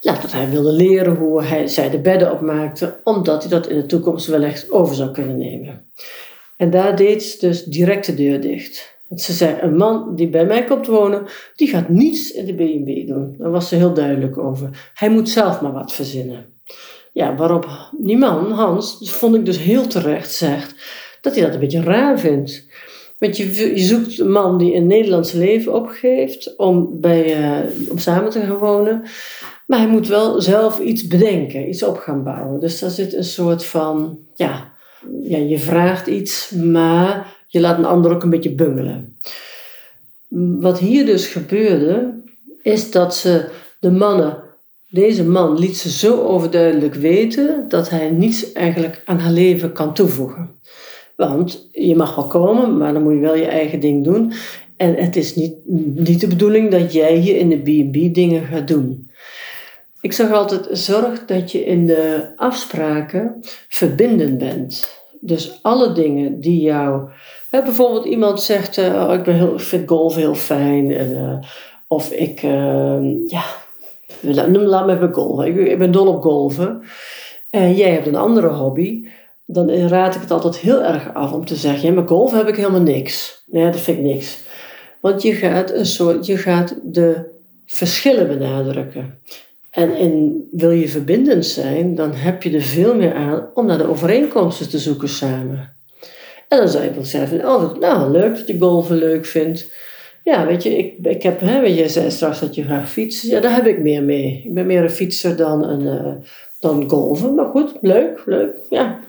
Ja, 0.00 0.20
dat 0.20 0.32
hij 0.32 0.50
wilde 0.50 0.72
leren 0.72 1.14
hoe 1.14 1.42
hij, 1.42 1.66
zij 1.66 1.90
de 1.90 1.98
bedden 1.98 2.32
opmaakte. 2.32 2.94
Omdat 3.04 3.42
hij 3.42 3.50
dat 3.50 3.68
in 3.68 3.76
de 3.76 3.86
toekomst 3.86 4.26
wellicht 4.26 4.70
over 4.70 4.94
zou 4.94 5.10
kunnen 5.10 5.38
nemen. 5.38 5.90
En 6.56 6.70
daar 6.70 6.96
deed 6.96 7.22
ze 7.22 7.46
dus 7.46 7.64
direct 7.64 8.06
de 8.06 8.14
deur 8.14 8.40
dicht. 8.40 8.96
Want 9.08 9.20
ze 9.20 9.32
zei, 9.32 9.56
een 9.60 9.76
man 9.76 10.14
die 10.14 10.28
bij 10.28 10.46
mij 10.46 10.64
komt 10.64 10.86
wonen, 10.86 11.26
die 11.56 11.68
gaat 11.68 11.88
niets 11.88 12.32
in 12.32 12.46
de 12.46 12.54
B&B 12.54 13.06
doen. 13.06 13.34
Daar 13.38 13.50
was 13.50 13.68
ze 13.68 13.74
heel 13.74 13.94
duidelijk 13.94 14.38
over. 14.38 14.90
Hij 14.94 15.10
moet 15.10 15.28
zelf 15.28 15.60
maar 15.60 15.72
wat 15.72 15.92
verzinnen. 15.92 16.46
Ja, 17.16 17.34
waarop 17.36 17.90
die 17.98 18.16
man, 18.16 18.50
Hans, 18.52 18.98
vond 19.02 19.34
ik 19.34 19.44
dus 19.44 19.58
heel 19.58 19.86
terecht, 19.86 20.32
zegt 20.32 20.74
dat 21.20 21.34
hij 21.34 21.44
dat 21.44 21.54
een 21.54 21.60
beetje 21.60 21.80
raar 21.80 22.18
vindt. 22.18 22.66
Want 23.18 23.36
je, 23.36 23.70
je 23.76 23.84
zoekt 23.84 24.18
een 24.18 24.30
man 24.30 24.58
die 24.58 24.74
een 24.74 24.86
Nederlands 24.86 25.32
leven 25.32 25.74
opgeeft 25.74 26.56
om, 26.56 27.00
bij, 27.00 27.40
uh, 27.40 27.90
om 27.90 27.98
samen 27.98 28.30
te 28.30 28.40
gaan 28.40 28.58
wonen. 28.58 29.02
Maar 29.66 29.78
hij 29.78 29.88
moet 29.88 30.08
wel 30.08 30.40
zelf 30.40 30.78
iets 30.78 31.06
bedenken, 31.06 31.68
iets 31.68 31.82
op 31.82 31.96
gaan 31.96 32.24
bouwen. 32.24 32.60
Dus 32.60 32.78
daar 32.78 32.90
zit 32.90 33.14
een 33.14 33.24
soort 33.24 33.64
van, 33.64 34.18
ja, 34.34 34.72
ja 35.22 35.38
je 35.38 35.58
vraagt 35.58 36.06
iets, 36.06 36.50
maar 36.50 37.36
je 37.46 37.60
laat 37.60 37.78
een 37.78 37.84
ander 37.84 38.12
ook 38.14 38.22
een 38.22 38.30
beetje 38.30 38.54
bungelen. 38.54 39.18
Wat 40.60 40.78
hier 40.78 41.06
dus 41.06 41.26
gebeurde, 41.26 42.22
is 42.62 42.90
dat 42.90 43.14
ze 43.14 43.48
de 43.80 43.90
mannen, 43.90 44.45
deze 44.96 45.24
man 45.24 45.58
liet 45.58 45.76
ze 45.76 45.90
zo 45.90 46.22
overduidelijk 46.22 46.94
weten 46.94 47.64
dat 47.68 47.90
hij 47.90 48.10
niets 48.10 48.52
eigenlijk 48.52 49.02
aan 49.04 49.18
haar 49.18 49.32
leven 49.32 49.72
kan 49.72 49.94
toevoegen. 49.94 50.50
Want 51.16 51.68
je 51.72 51.96
mag 51.96 52.14
wel 52.14 52.26
komen, 52.26 52.76
maar 52.76 52.92
dan 52.92 53.02
moet 53.02 53.12
je 53.12 53.18
wel 53.18 53.36
je 53.36 53.46
eigen 53.46 53.80
ding 53.80 54.04
doen. 54.04 54.32
En 54.76 54.94
het 54.94 55.16
is 55.16 55.34
niet, 55.34 55.54
niet 55.94 56.20
de 56.20 56.26
bedoeling 56.26 56.70
dat 56.70 56.92
jij 56.92 57.16
hier 57.16 57.36
in 57.36 57.48
de 57.48 57.56
B&B 57.56 58.14
dingen 58.14 58.42
gaat 58.42 58.68
doen. 58.68 59.10
Ik 60.00 60.12
zeg 60.12 60.32
altijd, 60.32 60.68
zorg 60.70 61.24
dat 61.24 61.52
je 61.52 61.64
in 61.64 61.86
de 61.86 62.32
afspraken 62.36 63.40
verbindend 63.68 64.38
bent. 64.38 65.00
Dus 65.20 65.58
alle 65.62 65.92
dingen 65.92 66.40
die 66.40 66.60
jou... 66.60 67.10
Hè, 67.50 67.62
bijvoorbeeld 67.62 68.04
iemand 68.04 68.42
zegt, 68.42 68.78
uh, 68.78 69.06
oh, 69.08 69.14
ik 69.14 69.22
ben 69.22 69.34
heel, 69.34 69.58
vind 69.58 69.88
golf 69.88 70.14
heel 70.14 70.34
fijn. 70.34 70.92
En, 70.92 71.10
uh, 71.10 71.38
of 71.88 72.10
ik, 72.10 72.42
uh, 72.42 72.98
ja, 73.26 73.44
laat 74.20 74.86
me 74.86 74.94
even 74.94 75.12
golven. 75.12 75.46
Ik, 75.46 75.56
ik 75.56 75.78
ben 75.78 75.92
dol 75.92 76.06
op 76.06 76.22
golven. 76.22 76.82
En 77.50 77.74
jij 77.74 77.90
hebt 77.90 78.06
een 78.06 78.16
andere 78.16 78.48
hobby 78.48 79.06
dan 79.46 79.70
raad 79.70 80.14
ik 80.14 80.20
het 80.20 80.30
altijd 80.30 80.56
heel 80.56 80.82
erg 80.82 81.14
af 81.14 81.32
om 81.32 81.44
te 81.44 81.54
zeggen: 81.54 81.88
ja, 81.88 81.94
met 81.94 82.08
golf 82.08 82.32
heb 82.32 82.48
ik 82.48 82.56
helemaal 82.56 82.80
niks. 82.80 83.42
Nee, 83.46 83.70
dat 83.70 83.80
vind 83.80 83.98
ik 83.98 84.04
niks. 84.04 84.38
Want 85.00 85.22
je 85.22 85.32
gaat, 85.32 85.70
een 85.72 85.86
soort, 85.86 86.26
je 86.26 86.36
gaat 86.36 86.78
de 86.82 87.34
verschillen 87.66 88.28
benadrukken. 88.28 89.18
En 89.70 89.96
in, 89.96 90.48
wil 90.50 90.70
je 90.70 90.88
verbindend 90.88 91.46
zijn, 91.46 91.94
dan 91.94 92.12
heb 92.12 92.42
je 92.42 92.50
er 92.50 92.62
veel 92.62 92.94
meer 92.94 93.14
aan 93.14 93.50
om 93.54 93.66
naar 93.66 93.78
de 93.78 93.88
overeenkomsten 93.88 94.68
te 94.68 94.78
zoeken 94.78 95.08
samen. 95.08 95.74
En 96.48 96.58
dan 96.58 96.68
zou 96.68 96.84
je 96.84 96.94
wel 96.94 97.04
zeggen: 97.04 97.48
Oh, 97.48 97.78
nou, 97.78 98.10
leuk 98.10 98.36
dat 98.36 98.46
je 98.46 98.58
golven 98.58 98.96
leuk 98.96 99.26
vindt. 99.26 99.72
Ja, 100.26 100.46
weet 100.46 100.62
je, 100.62 100.78
ik, 100.78 101.06
ik 101.06 101.22
heb, 101.22 101.40
hè, 101.40 101.60
je 101.60 101.88
zei 101.88 102.10
straks 102.10 102.40
dat 102.40 102.54
je 102.54 102.62
graag 102.62 102.90
fietst. 102.90 103.22
Ja, 103.22 103.40
daar 103.40 103.54
heb 103.54 103.66
ik 103.66 103.78
meer 103.78 104.02
mee. 104.02 104.42
Ik 104.44 104.54
ben 104.54 104.66
meer 104.66 104.82
een 104.82 104.90
fietser 104.90 105.36
dan 105.36 105.64
een, 105.64 105.80
uh, 105.80 106.12
dan 106.60 106.90
golven. 106.90 107.34
Maar 107.34 107.46
goed, 107.46 107.74
leuk, 107.80 108.22
leuk. 108.24 108.54
Ja. 108.70 109.00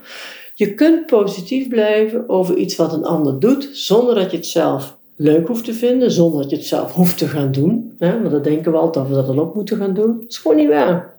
Je 0.54 0.74
kunt 0.74 1.06
positief 1.06 1.68
blijven 1.68 2.28
over 2.28 2.56
iets 2.56 2.76
wat 2.76 2.92
een 2.92 3.04
ander 3.04 3.40
doet, 3.40 3.68
zonder 3.72 4.14
dat 4.14 4.30
je 4.30 4.36
het 4.36 4.46
zelf 4.46 4.96
leuk 5.16 5.46
hoeft 5.46 5.64
te 5.64 5.74
vinden, 5.74 6.10
zonder 6.10 6.40
dat 6.40 6.50
je 6.50 6.56
het 6.56 6.66
zelf 6.66 6.92
hoeft 6.92 7.18
te 7.18 7.26
gaan 7.26 7.52
doen. 7.52 7.94
Hè? 7.98 8.20
Want 8.20 8.30
dat 8.30 8.44
denken 8.44 8.72
we 8.72 8.78
altijd 8.78 9.04
dat 9.04 9.08
we 9.08 9.20
dat 9.20 9.26
dan 9.26 9.44
ook 9.44 9.54
moeten 9.54 9.76
gaan 9.76 9.94
doen. 9.94 10.18
Dat 10.20 10.30
is 10.30 10.38
gewoon 10.38 10.56
niet 10.56 10.68
waar. 10.68 11.14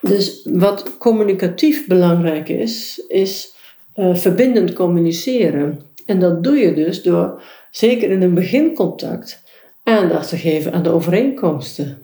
Dus 0.00 0.48
wat 0.50 0.98
communicatief 0.98 1.86
belangrijk 1.86 2.48
is, 2.48 3.04
is 3.08 3.54
uh, 3.96 4.14
verbindend 4.14 4.72
communiceren. 4.72 5.80
En 6.12 6.18
dat 6.18 6.44
doe 6.44 6.56
je 6.56 6.74
dus 6.74 7.02
door, 7.02 7.42
zeker 7.70 8.10
in 8.10 8.22
een 8.22 8.34
begincontact, 8.34 9.42
aandacht 9.82 10.28
te 10.28 10.36
geven 10.36 10.72
aan 10.72 10.82
de 10.82 10.90
overeenkomsten. 10.90 11.98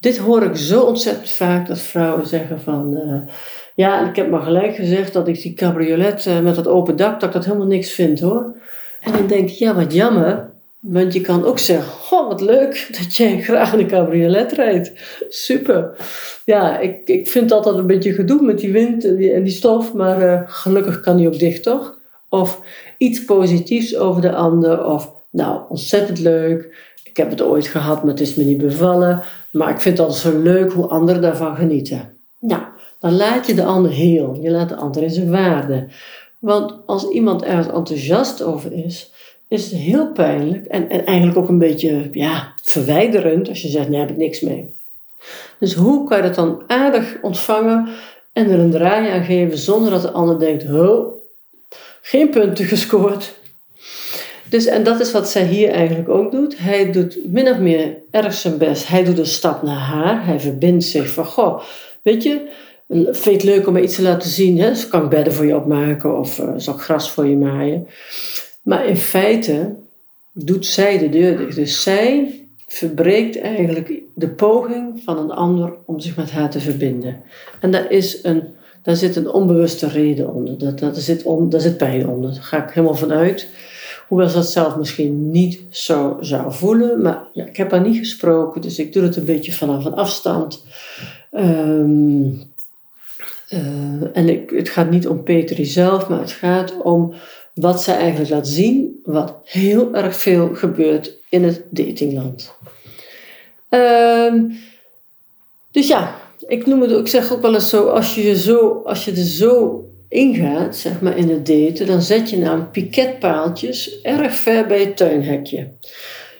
Dit 0.00 0.16
hoor 0.16 0.42
ik 0.42 0.56
zo 0.56 0.80
ontzettend 0.80 1.30
vaak 1.30 1.66
dat 1.66 1.78
vrouwen 1.78 2.26
zeggen 2.26 2.60
van. 2.60 2.96
Uh, 2.96 3.34
ja, 3.74 4.08
ik 4.08 4.16
heb 4.16 4.30
maar 4.30 4.42
gelijk 4.42 4.74
gezegd 4.74 5.12
dat 5.12 5.28
ik 5.28 5.42
die 5.42 5.54
cabriolet 5.54 6.26
uh, 6.26 6.40
met 6.40 6.54
dat 6.54 6.66
open 6.66 6.96
dak, 6.96 7.20
dat 7.20 7.28
ik 7.28 7.34
dat 7.34 7.44
helemaal 7.44 7.66
niks 7.66 7.90
vind 7.90 8.20
hoor. 8.20 8.54
En 9.00 9.12
dan 9.12 9.26
denk 9.26 9.48
ik, 9.48 9.54
ja, 9.54 9.74
wat 9.74 9.92
jammer. 9.92 10.50
Want 10.78 11.12
je 11.12 11.20
kan 11.20 11.44
ook 11.44 11.58
zeggen, 11.58 12.18
oh 12.18 12.28
wat 12.28 12.40
leuk 12.40 12.88
dat 12.98 13.16
jij 13.16 13.40
graag 13.42 13.72
een 13.72 13.86
cabriolet 13.86 14.52
rijdt. 14.52 14.92
Super. 15.28 15.96
Ja, 16.44 16.78
ik, 16.78 17.08
ik 17.08 17.28
vind 17.28 17.52
altijd 17.52 17.76
een 17.76 17.86
beetje 17.86 18.12
gedoe 18.12 18.42
met 18.42 18.58
die 18.58 18.72
wind 18.72 19.04
en 19.04 19.42
die, 19.42 19.52
stof, 19.52 19.92
maar 19.92 20.22
uh, 20.22 20.40
gelukkig 20.44 21.00
kan 21.00 21.16
die 21.16 21.26
ook 21.26 21.38
dicht, 21.38 21.62
toch? 21.62 22.02
Of 22.28 22.60
iets 23.04 23.24
positiefs 23.24 23.96
over 23.96 24.22
de 24.22 24.32
ander, 24.32 24.84
of 24.84 25.12
nou, 25.30 25.60
ontzettend 25.68 26.18
leuk. 26.18 26.76
Ik 27.04 27.16
heb 27.16 27.30
het 27.30 27.42
ooit 27.42 27.66
gehad, 27.66 28.02
maar 28.02 28.12
het 28.12 28.20
is 28.20 28.34
me 28.34 28.44
niet 28.44 28.58
bevallen. 28.58 29.22
Maar 29.50 29.70
ik 29.70 29.80
vind 29.80 29.98
het 29.98 30.06
altijd 30.06 30.34
zo 30.34 30.42
leuk 30.42 30.72
hoe 30.72 30.86
anderen 30.86 31.22
daarvan 31.22 31.56
genieten. 31.56 32.16
Nou, 32.40 32.62
dan 32.98 33.16
laat 33.16 33.46
je 33.46 33.54
de 33.54 33.64
ander 33.64 33.90
heel. 33.90 34.38
Je 34.40 34.50
laat 34.50 34.68
de 34.68 34.76
ander 34.76 35.02
in 35.02 35.10
zijn 35.10 35.30
waarde. 35.30 35.86
Want 36.38 36.74
als 36.86 37.08
iemand 37.08 37.42
ergens 37.42 37.66
enthousiast 37.66 38.42
over 38.42 38.72
is, 38.72 39.12
is 39.48 39.70
het 39.70 39.80
heel 39.80 40.12
pijnlijk 40.12 40.66
en, 40.66 40.88
en 40.88 41.06
eigenlijk 41.06 41.38
ook 41.38 41.48
een 41.48 41.58
beetje 41.58 42.08
ja, 42.12 42.52
verwijderend 42.62 43.48
als 43.48 43.62
je 43.62 43.68
zegt: 43.68 43.88
nee, 43.88 44.00
heb 44.00 44.10
ik 44.10 44.16
niks 44.16 44.40
mee. 44.40 44.74
Dus 45.58 45.74
hoe 45.74 46.08
kan 46.08 46.16
je 46.16 46.22
dat 46.22 46.34
dan 46.34 46.62
aardig 46.66 47.18
ontvangen 47.22 47.88
en 48.32 48.50
er 48.50 48.58
een 48.58 48.70
draai 48.70 49.10
aan 49.10 49.24
geven 49.24 49.58
zonder 49.58 49.90
dat 49.90 50.02
de 50.02 50.10
ander 50.10 50.38
denkt: 50.38 50.72
oh, 50.72 51.13
geen 52.06 52.30
punten 52.30 52.64
gescoord. 52.64 53.34
Dus, 54.48 54.66
en 54.66 54.84
dat 54.84 55.00
is 55.00 55.12
wat 55.12 55.30
zij 55.30 55.46
hier 55.46 55.68
eigenlijk 55.68 56.08
ook 56.08 56.32
doet. 56.32 56.58
Hij 56.58 56.92
doet 56.92 57.18
min 57.32 57.48
of 57.48 57.58
meer 57.58 57.96
erg 58.10 58.34
zijn 58.34 58.58
best. 58.58 58.88
Hij 58.88 59.04
doet 59.04 59.18
een 59.18 59.26
stap 59.26 59.62
naar 59.62 59.78
haar. 59.78 60.26
Hij 60.26 60.40
verbindt 60.40 60.84
zich 60.84 61.08
van, 61.08 61.24
goh, 61.24 61.62
weet 62.02 62.22
je, 62.22 62.48
vind 62.88 63.24
je 63.24 63.30
het 63.30 63.42
leuk 63.42 63.66
om 63.66 63.72
me 63.72 63.82
iets 63.82 63.94
te 63.94 64.02
laten 64.02 64.30
zien? 64.30 64.58
Hè? 64.58 64.72
Kan 64.90 65.08
bedden 65.08 65.32
voor 65.32 65.46
je 65.46 65.56
opmaken 65.56 66.18
of 66.18 66.38
uh, 66.38 66.52
zal 66.56 66.74
ik 66.74 66.80
gras 66.80 67.10
voor 67.10 67.26
je 67.26 67.36
maaien? 67.36 67.86
Maar 68.62 68.86
in 68.86 68.96
feite 68.96 69.74
doet 70.32 70.66
zij 70.66 70.98
de 70.98 71.08
deur 71.08 71.36
dicht. 71.36 71.56
Dus 71.56 71.82
zij 71.82 72.40
verbreekt 72.66 73.40
eigenlijk 73.40 73.92
de 74.14 74.28
poging 74.28 75.00
van 75.04 75.18
een 75.18 75.30
ander 75.30 75.74
om 75.84 76.00
zich 76.00 76.16
met 76.16 76.30
haar 76.30 76.50
te 76.50 76.60
verbinden. 76.60 77.22
En 77.60 77.70
daar, 77.70 77.90
is 77.90 78.24
een, 78.24 78.42
daar 78.84 78.96
zit 78.96 79.16
een 79.16 79.30
onbewuste 79.30 79.88
reden 79.88 80.34
onder. 80.34 80.58
Dat, 80.58 80.78
dat 80.78 80.96
zit 80.96 81.22
on, 81.22 81.48
daar 81.48 81.60
zit 81.60 81.76
pijn 81.76 82.08
onder. 82.08 82.32
Daar 82.32 82.42
ga 82.42 82.64
ik 82.64 82.70
helemaal 82.70 82.96
van 82.96 83.12
uit. 83.12 83.48
Hoewel 84.08 84.28
ze 84.28 84.34
dat 84.34 84.50
zelf 84.50 84.76
misschien 84.76 85.30
niet 85.30 85.60
zo 85.70 86.16
zou 86.20 86.52
voelen. 86.52 87.02
Maar 87.02 87.22
ja, 87.32 87.44
ik 87.44 87.56
heb 87.56 87.70
haar 87.70 87.80
niet 87.80 87.98
gesproken, 87.98 88.60
dus 88.60 88.78
ik 88.78 88.92
doe 88.92 89.02
het 89.02 89.16
een 89.16 89.24
beetje 89.24 89.52
vanaf 89.52 89.84
een 89.84 89.94
afstand. 89.94 90.64
Um, 91.32 92.42
uh, 93.50 94.16
en 94.16 94.28
ik, 94.28 94.50
het 94.50 94.68
gaat 94.68 94.90
niet 94.90 95.08
om 95.08 95.22
Petri 95.22 95.64
zelf, 95.64 96.08
maar 96.08 96.20
het 96.20 96.32
gaat 96.32 96.82
om 96.82 97.14
wat 97.54 97.82
zij 97.82 97.96
eigenlijk 97.96 98.30
laat 98.30 98.48
zien, 98.48 99.00
wat 99.04 99.34
heel 99.44 99.94
erg 99.94 100.16
veel 100.16 100.54
gebeurt 100.54 101.16
in 101.28 101.44
het 101.44 101.62
datingland. 101.70 102.54
Um, 103.70 104.56
dus 105.70 105.88
ja, 105.88 106.14
ik 106.46 106.66
noem 106.66 106.80
het, 106.80 106.90
ik 106.90 107.06
zeg 107.06 107.32
ook 107.32 107.42
wel 107.42 107.54
eens 107.54 107.68
zo, 107.68 107.86
als 107.86 108.14
je, 108.14 108.36
zo, 108.36 108.82
als 108.84 109.04
je 109.04 109.10
er 109.10 109.16
zo 109.16 109.84
ingaat, 110.08 110.76
zeg 110.76 111.00
maar 111.00 111.16
in 111.16 111.28
het 111.28 111.46
daten, 111.46 111.86
dan 111.86 112.02
zet 112.02 112.30
je 112.30 112.38
nou 112.38 112.62
piketpaaltjes 112.62 114.00
erg 114.02 114.34
ver 114.34 114.66
bij 114.66 114.80
het 114.80 114.96
tuinhekje. 114.96 115.68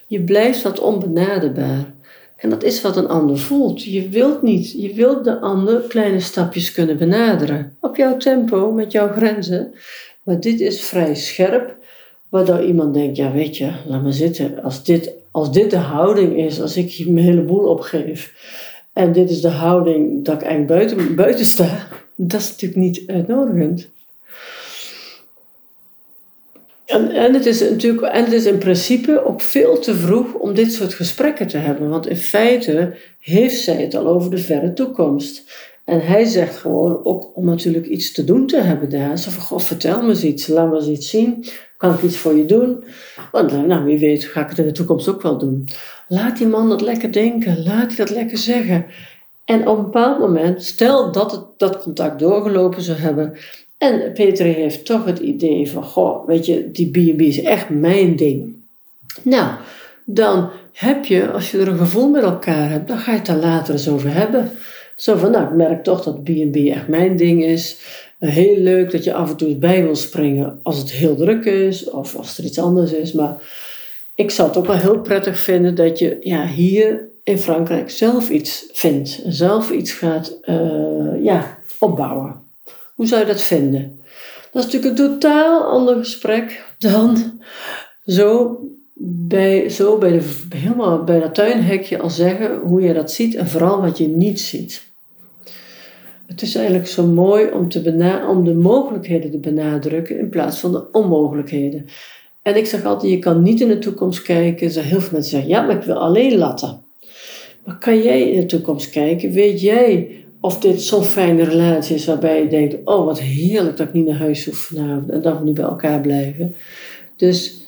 Je 0.06 0.20
blijft 0.20 0.62
wat 0.62 0.80
onbenaderbaar. 0.80 1.92
En 2.36 2.50
dat 2.50 2.62
is 2.62 2.80
wat 2.80 2.96
een 2.96 3.08
ander 3.08 3.38
voelt. 3.38 3.84
Je 3.84 4.08
wilt 4.08 4.42
niet, 4.42 4.72
je 4.72 4.94
wilt 4.94 5.24
de 5.24 5.40
ander 5.40 5.80
kleine 5.80 6.20
stapjes 6.20 6.72
kunnen 6.72 6.98
benaderen. 6.98 7.76
Op 7.80 7.96
jouw 7.96 8.16
tempo, 8.16 8.72
met 8.72 8.92
jouw 8.92 9.08
grenzen. 9.08 9.74
Maar 10.22 10.40
dit 10.40 10.60
is 10.60 10.80
vrij 10.80 11.14
scherp, 11.14 11.76
waardoor 12.28 12.64
iemand 12.64 12.94
denkt, 12.94 13.16
ja 13.16 13.32
weet 13.32 13.56
je, 13.56 13.72
laat 13.86 14.02
maar 14.02 14.12
zitten. 14.12 14.62
Als 14.62 14.84
dit, 14.84 15.12
als 15.30 15.52
dit 15.52 15.70
de 15.70 15.76
houding 15.76 16.36
is, 16.36 16.60
als 16.60 16.76
ik 16.76 17.06
mijn 17.06 17.24
hele 17.24 17.42
boel 17.42 17.68
opgeef. 17.68 18.32
En 18.94 19.12
dit 19.12 19.30
is 19.30 19.40
de 19.40 19.48
houding 19.48 20.24
dat 20.24 20.34
ik 20.34 20.42
eigenlijk 20.42 20.68
buiten, 20.68 21.14
buiten 21.14 21.44
sta 21.44 21.88
dat 22.16 22.40
is 22.40 22.50
natuurlijk 22.50 22.80
niet 22.80 23.02
uitnodigend. 23.06 23.92
En, 26.86 27.10
en, 27.10 27.34
het 27.34 27.46
is 27.46 27.60
natuurlijk, 27.60 28.12
en 28.12 28.24
het 28.24 28.32
is 28.32 28.46
in 28.46 28.58
principe 28.58 29.24
ook 29.24 29.40
veel 29.40 29.78
te 29.78 29.94
vroeg 29.94 30.34
om 30.34 30.54
dit 30.54 30.72
soort 30.72 30.94
gesprekken 30.94 31.46
te 31.46 31.56
hebben. 31.56 31.88
Want 31.88 32.06
in 32.06 32.16
feite 32.16 32.96
heeft 33.20 33.60
zij 33.60 33.82
het 33.82 33.94
al 33.94 34.06
over 34.06 34.30
de 34.30 34.38
verre 34.38 34.72
toekomst. 34.72 35.42
En 35.84 36.00
hij 36.00 36.24
zegt 36.24 36.56
gewoon 36.56 37.04
ook 37.04 37.36
om 37.36 37.44
natuurlijk 37.44 37.86
iets 37.86 38.12
te 38.12 38.24
doen 38.24 38.46
te 38.46 38.60
hebben 38.60 38.90
daar. 38.90 39.18
Zo 39.18 39.30
van, 39.30 39.42
goh, 39.42 39.58
vertel 39.58 40.02
me 40.02 40.08
eens 40.08 40.24
iets, 40.24 40.46
laat 40.46 40.70
me 40.70 40.76
eens 40.76 40.86
iets 40.86 41.10
zien. 41.10 41.44
Kan 41.76 41.94
ik 41.94 42.02
iets 42.02 42.16
voor 42.16 42.36
je 42.36 42.44
doen? 42.44 42.84
Want 43.32 43.66
nou, 43.66 43.84
wie 43.84 43.98
weet 43.98 44.24
ga 44.24 44.42
ik 44.42 44.48
het 44.48 44.58
in 44.58 44.64
de 44.64 44.72
toekomst 44.72 45.08
ook 45.08 45.22
wel 45.22 45.38
doen. 45.38 45.68
Laat 46.14 46.38
die 46.38 46.46
man 46.46 46.68
dat 46.68 46.80
lekker 46.80 47.12
denken. 47.12 47.62
Laat 47.62 47.86
hij 47.86 47.96
dat 47.96 48.10
lekker 48.10 48.38
zeggen. 48.38 48.86
En 49.44 49.68
op 49.68 49.78
een 49.78 49.84
bepaald 49.84 50.18
moment, 50.18 50.62
stel 50.62 51.12
dat 51.12 51.32
het, 51.32 51.44
dat 51.56 51.82
contact 51.82 52.18
doorgelopen 52.18 52.82
zou 52.82 52.98
hebben. 52.98 53.36
En 53.78 54.12
Peter 54.12 54.46
heeft 54.46 54.84
toch 54.84 55.04
het 55.04 55.18
idee 55.18 55.70
van, 55.70 55.84
goh, 55.84 56.26
weet 56.26 56.46
je, 56.46 56.70
die 56.70 56.90
B&B 56.90 57.20
is 57.20 57.42
echt 57.42 57.68
mijn 57.68 58.16
ding. 58.16 58.56
Nou, 59.22 59.50
dan 60.04 60.50
heb 60.72 61.04
je, 61.04 61.30
als 61.30 61.50
je 61.50 61.58
er 61.58 61.68
een 61.68 61.78
gevoel 61.78 62.08
met 62.08 62.22
elkaar 62.22 62.70
hebt, 62.70 62.88
dan 62.88 62.98
ga 62.98 63.10
je 63.10 63.16
het 63.16 63.26
daar 63.26 63.36
later 63.36 63.72
eens 63.72 63.88
over 63.88 64.14
hebben. 64.14 64.50
Zo 64.96 65.16
van, 65.16 65.30
nou, 65.30 65.44
ik 65.44 65.54
merk 65.54 65.84
toch 65.84 66.02
dat 66.02 66.24
B&B 66.24 66.56
echt 66.56 66.88
mijn 66.88 67.16
ding 67.16 67.44
is. 67.44 67.76
Eh, 68.18 68.30
heel 68.30 68.56
leuk 68.56 68.90
dat 68.90 69.04
je 69.04 69.14
af 69.14 69.30
en 69.30 69.36
toe 69.36 69.56
bij 69.56 69.82
wil 69.82 69.96
springen 69.96 70.60
als 70.62 70.78
het 70.78 70.90
heel 70.90 71.16
druk 71.16 71.44
is 71.44 71.90
of 71.90 72.16
als 72.16 72.38
er 72.38 72.44
iets 72.44 72.58
anders 72.58 72.92
is. 72.92 73.12
Maar 73.12 73.36
ik 74.14 74.30
zou 74.30 74.48
het 74.48 74.56
ook 74.56 74.66
wel 74.66 74.76
heel 74.76 75.00
prettig 75.00 75.38
vinden 75.38 75.74
dat 75.74 75.98
je 75.98 76.16
ja, 76.20 76.46
hier 76.46 77.08
in 77.24 77.38
Frankrijk 77.38 77.90
zelf 77.90 78.30
iets 78.30 78.68
vindt. 78.72 79.22
Zelf 79.26 79.70
iets 79.70 79.92
gaat 79.92 80.38
uh, 80.44 81.24
ja, 81.24 81.58
opbouwen. 81.78 82.42
Hoe 82.94 83.06
zou 83.06 83.20
je 83.20 83.26
dat 83.26 83.42
vinden? 83.42 84.00
Dat 84.52 84.64
is 84.64 84.72
natuurlijk 84.72 84.98
een 84.98 85.10
totaal 85.10 85.62
ander 85.62 85.96
gesprek 85.96 86.64
dan 86.78 87.40
zo 88.06 88.58
bij, 89.06 89.68
zo 89.68 89.98
bij, 89.98 90.10
de, 90.10 90.30
helemaal 90.56 91.04
bij 91.04 91.20
dat 91.20 91.34
tuinhekje 91.34 91.98
al 91.98 92.10
zeggen 92.10 92.58
hoe 92.58 92.80
je 92.80 92.92
dat 92.92 93.12
ziet 93.12 93.34
en 93.34 93.48
vooral 93.48 93.80
wat 93.80 93.98
je 93.98 94.08
niet 94.08 94.40
ziet. 94.40 94.92
Het 96.26 96.42
is 96.42 96.54
eigenlijk 96.54 96.86
zo 96.86 97.06
mooi 97.06 97.50
om, 97.50 97.68
te 97.68 98.24
om 98.28 98.44
de 98.44 98.54
mogelijkheden 98.54 99.30
te 99.30 99.38
benadrukken 99.38 100.18
in 100.18 100.28
plaats 100.28 100.58
van 100.58 100.72
de 100.72 100.90
onmogelijkheden. 100.92 101.86
En 102.44 102.56
ik 102.56 102.66
zeg 102.66 102.84
altijd, 102.84 103.12
je 103.12 103.18
kan 103.18 103.42
niet 103.42 103.60
in 103.60 103.68
de 103.68 103.78
toekomst 103.78 104.22
kijken. 104.22 104.70
Heel 104.70 105.00
veel 105.00 105.12
mensen 105.12 105.30
zeggen, 105.30 105.48
ja, 105.48 105.62
maar 105.62 105.76
ik 105.76 105.82
wil 105.82 105.98
alleen 105.98 106.38
latten. 106.38 106.82
Maar 107.64 107.78
kan 107.78 108.02
jij 108.02 108.30
in 108.30 108.40
de 108.40 108.46
toekomst 108.46 108.90
kijken? 108.90 109.32
Weet 109.32 109.60
jij 109.60 110.10
of 110.40 110.58
dit 110.58 110.82
zo'n 110.82 111.04
fijne 111.04 111.44
relatie 111.44 111.94
is 111.94 112.04
waarbij 112.04 112.42
je 112.42 112.48
denkt, 112.48 112.76
oh 112.84 113.04
wat 113.04 113.20
heerlijk 113.20 113.76
dat 113.76 113.86
ik 113.86 113.92
niet 113.92 114.06
naar 114.06 114.18
huis 114.18 114.44
hoef 114.44 114.56
vanavond 114.56 115.10
en 115.10 115.22
dat 115.22 115.38
we 115.38 115.44
nu 115.44 115.52
bij 115.52 115.64
elkaar 115.64 116.00
blijven. 116.00 116.54
Dus 117.16 117.64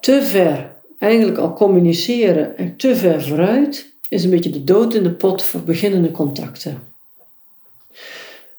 te 0.00 0.22
ver, 0.22 0.72
eigenlijk 0.98 1.38
al 1.38 1.52
communiceren 1.52 2.56
en 2.56 2.76
te 2.76 2.96
ver 2.96 3.22
vooruit, 3.22 3.92
is 4.08 4.24
een 4.24 4.30
beetje 4.30 4.50
de 4.50 4.64
dood 4.64 4.94
in 4.94 5.02
de 5.02 5.12
pot 5.12 5.42
voor 5.42 5.60
beginnende 5.60 6.10
contacten. 6.10 6.78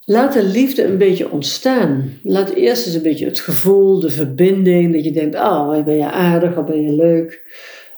Laat 0.09 0.33
de 0.33 0.43
liefde 0.43 0.83
een 0.83 0.97
beetje 0.97 1.31
ontstaan. 1.31 2.19
Laat 2.23 2.49
eerst 2.49 2.85
eens 2.85 2.95
een 2.95 3.01
beetje 3.01 3.25
het 3.25 3.39
gevoel, 3.39 3.99
de 3.99 4.09
verbinding, 4.09 4.93
dat 4.93 5.03
je 5.03 5.11
denkt, 5.11 5.35
oh, 5.35 5.83
ben 5.83 5.95
je 5.95 6.11
aardig 6.11 6.57
of 6.57 6.65
ben 6.65 6.81
je 6.81 6.91
leuk. 6.91 7.41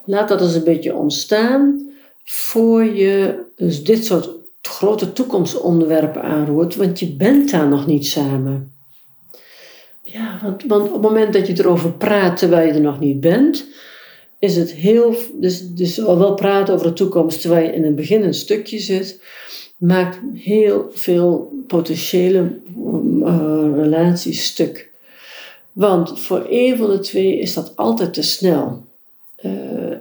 Laat 0.06 0.28
dat 0.28 0.42
eens 0.42 0.54
een 0.56 0.64
beetje 0.64 0.96
ontstaan 0.96 1.92
voor 2.24 2.86
je 2.86 3.40
dus 3.56 3.84
dit 3.84 4.06
soort 4.06 4.30
grote 4.62 5.14
toekomstonderwerpen 5.14 6.22
aanroert, 6.22 6.76
want 6.76 7.00
je 7.00 7.16
bent 7.16 7.52
daar 7.52 7.68
nog 7.68 7.88
niet 7.88 8.08
samen. 8.08 8.72
Ja, 10.04 10.40
want, 10.44 10.64
want 10.68 10.88
op 10.88 10.94
het 10.94 11.02
moment 11.02 11.34
dat 11.34 11.48
je 11.48 11.54
erover 11.58 11.92
praat 11.92 12.38
terwijl 12.38 12.68
je 12.68 12.74
er 12.74 12.82
nog 12.82 13.00
niet 13.00 13.20
bent, 13.20 13.66
is 14.40 14.56
het 14.56 14.72
heel. 14.72 15.16
Dus, 15.34 15.68
dus 15.68 15.98
wel 15.98 16.34
praten 16.34 16.74
over 16.74 16.88
de 16.88 16.94
toekomst 16.94 17.42
terwijl 17.42 17.66
je 17.66 17.74
in 17.74 17.84
een 17.84 17.96
beginnend 17.96 18.36
stukje 18.36 18.80
zit, 18.80 19.22
maakt 19.80 20.20
heel 20.34 20.92
veel 20.94 21.52
potentiële 21.68 22.52
uh, 22.78 23.66
relaties 23.76 24.46
stuk. 24.46 24.90
Want 25.72 26.20
voor 26.20 26.46
een 26.50 26.78
van 26.78 26.90
de 26.90 27.00
twee 27.00 27.40
is 27.40 27.54
dat 27.54 27.76
altijd 27.76 28.14
te 28.14 28.22
snel. 28.22 28.84
Uh, 29.46 29.52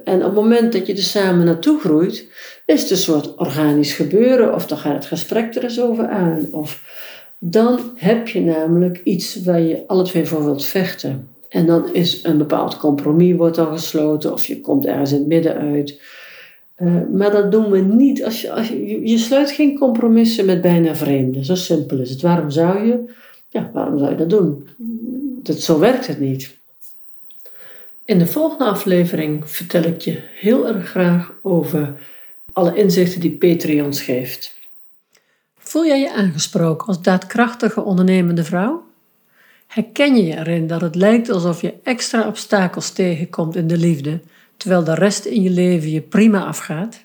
en 0.05 0.17
op 0.17 0.23
het 0.23 0.35
moment 0.35 0.73
dat 0.73 0.87
je 0.87 0.93
er 0.93 1.03
samen 1.03 1.47
naartoe 1.47 1.81
groeit, 1.81 2.27
is 2.67 2.81
het 2.83 2.91
een 2.91 2.97
soort 2.97 3.35
organisch 3.37 3.93
gebeuren, 3.93 4.55
of 4.55 4.67
dan 4.67 4.79
gaat 4.79 4.95
het 4.95 5.07
gesprek 5.07 5.55
er 5.55 5.63
eens 5.63 5.81
over 5.81 6.09
aan. 6.09 6.49
Of 6.51 6.83
dan 7.39 7.81
heb 7.95 8.29
je 8.29 8.41
namelijk 8.41 9.01
iets 9.05 9.43
waar 9.43 9.61
je 9.61 9.83
alle 9.87 10.03
twee 10.03 10.27
voor 10.27 10.45
wilt 10.45 10.65
vechten. 10.65 11.29
En 11.49 11.67
dan 11.67 11.95
is 11.95 12.21
een 12.23 12.39
bepaald 12.39 12.77
compromis 12.77 13.37
wordt 13.37 13.57
dan 13.57 13.73
gesloten, 13.79 14.33
of 14.33 14.47
je 14.47 14.61
komt 14.61 14.87
ergens 14.87 15.13
in 15.13 15.19
het 15.19 15.27
midden 15.27 15.55
uit. 15.55 16.01
Uh, 16.79 17.01
maar 17.13 17.31
dat 17.31 17.53
doen 17.53 17.71
we 17.71 17.79
niet. 17.79 18.25
Als 18.25 18.41
je, 18.41 18.53
als 18.53 18.69
je, 18.69 19.09
je 19.09 19.19
sluit 19.19 19.51
geen 19.51 19.79
compromissen 19.79 20.47
met 20.47 20.61
bijna 20.61 20.95
vreemden. 20.95 21.45
Zo 21.45 21.55
simpel 21.55 21.99
is 21.99 22.11
het. 22.11 22.21
Waarom 22.21 22.51
zou 22.51 22.87
je? 22.87 23.13
Ja, 23.49 23.71
waarom 23.73 23.99
zou 23.99 24.11
je 24.11 24.17
dat 24.17 24.31
doen? 24.31 24.69
Dat, 25.43 25.61
zo 25.61 25.79
werkt 25.79 26.07
het 26.07 26.21
niet. 26.21 26.57
In 28.05 28.19
de 28.19 28.27
volgende 28.27 28.65
aflevering 28.65 29.51
vertel 29.51 29.83
ik 29.83 30.01
je 30.01 30.19
heel 30.41 30.67
erg 30.67 30.89
graag 30.89 31.33
over 31.43 31.95
alle 32.53 32.77
inzichten 32.77 33.21
die 33.21 33.31
Petri 33.31 33.83
ons 33.83 34.03
geeft. 34.03 34.57
Voel 35.59 35.87
jij 35.87 36.01
je 36.01 36.13
aangesproken 36.13 36.87
als 36.87 37.03
daadkrachtige 37.03 37.83
ondernemende 37.83 38.45
vrouw? 38.45 38.87
Herken 39.67 40.17
je 40.17 40.27
je 40.27 40.37
erin 40.37 40.67
dat 40.67 40.81
het 40.81 40.95
lijkt 40.95 41.31
alsof 41.31 41.61
je 41.61 41.75
extra 41.83 42.27
obstakels 42.27 42.91
tegenkomt 42.91 43.57
in 43.57 43.67
de 43.67 43.77
liefde, 43.77 44.21
terwijl 44.59 44.85
de 44.85 44.95
rest 44.95 45.25
in 45.25 45.43
je 45.43 45.51
leven 45.51 45.91
je 45.91 46.01
prima 46.01 46.45
afgaat? 46.45 47.05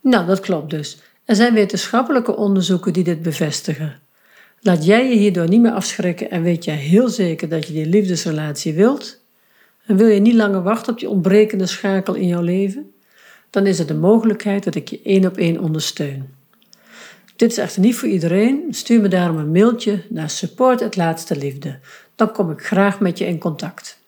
Nou, 0.00 0.26
dat 0.26 0.40
klopt 0.40 0.70
dus. 0.70 0.98
Er 1.24 1.36
zijn 1.36 1.54
wetenschappelijke 1.54 2.36
onderzoeken 2.36 2.92
die 2.92 3.04
dit 3.04 3.22
bevestigen. 3.22 4.00
Laat 4.60 4.84
jij 4.84 5.08
je 5.08 5.16
hierdoor 5.16 5.48
niet 5.48 5.60
meer 5.60 5.72
afschrikken 5.72 6.30
en 6.30 6.42
weet 6.42 6.64
jij 6.64 6.74
heel 6.74 7.08
zeker 7.08 7.48
dat 7.48 7.66
je 7.66 7.72
die 7.72 7.86
liefdesrelatie 7.86 8.74
wilt? 8.74 9.24
En 9.86 9.96
wil 9.96 10.06
je 10.06 10.20
niet 10.20 10.34
langer 10.34 10.62
wachten 10.62 10.92
op 10.92 10.98
die 10.98 11.08
ontbrekende 11.08 11.66
schakel 11.66 12.14
in 12.14 12.26
jouw 12.26 12.42
leven? 12.42 12.90
Dan 13.50 13.66
is 13.66 13.78
er 13.78 13.86
de 13.86 13.94
mogelijkheid 13.94 14.64
dat 14.64 14.74
ik 14.74 14.88
je 14.88 15.00
één 15.02 15.26
op 15.26 15.36
één 15.36 15.60
ondersteun. 15.60 16.34
Dit 17.36 17.50
is 17.50 17.58
echter 17.58 17.80
niet 17.80 17.96
voor 17.96 18.08
iedereen. 18.08 18.66
Stuur 18.70 19.00
me 19.00 19.08
daarom 19.08 19.36
een 19.36 19.50
mailtje 19.50 20.02
naar 20.08 20.30
support 20.30 20.80
het 20.80 20.96
laatste 20.96 21.36
liefde. 21.36 21.78
Dan 22.14 22.32
kom 22.32 22.50
ik 22.50 22.60
graag 22.60 23.00
met 23.00 23.18
je 23.18 23.26
in 23.26 23.38
contact. 23.38 23.98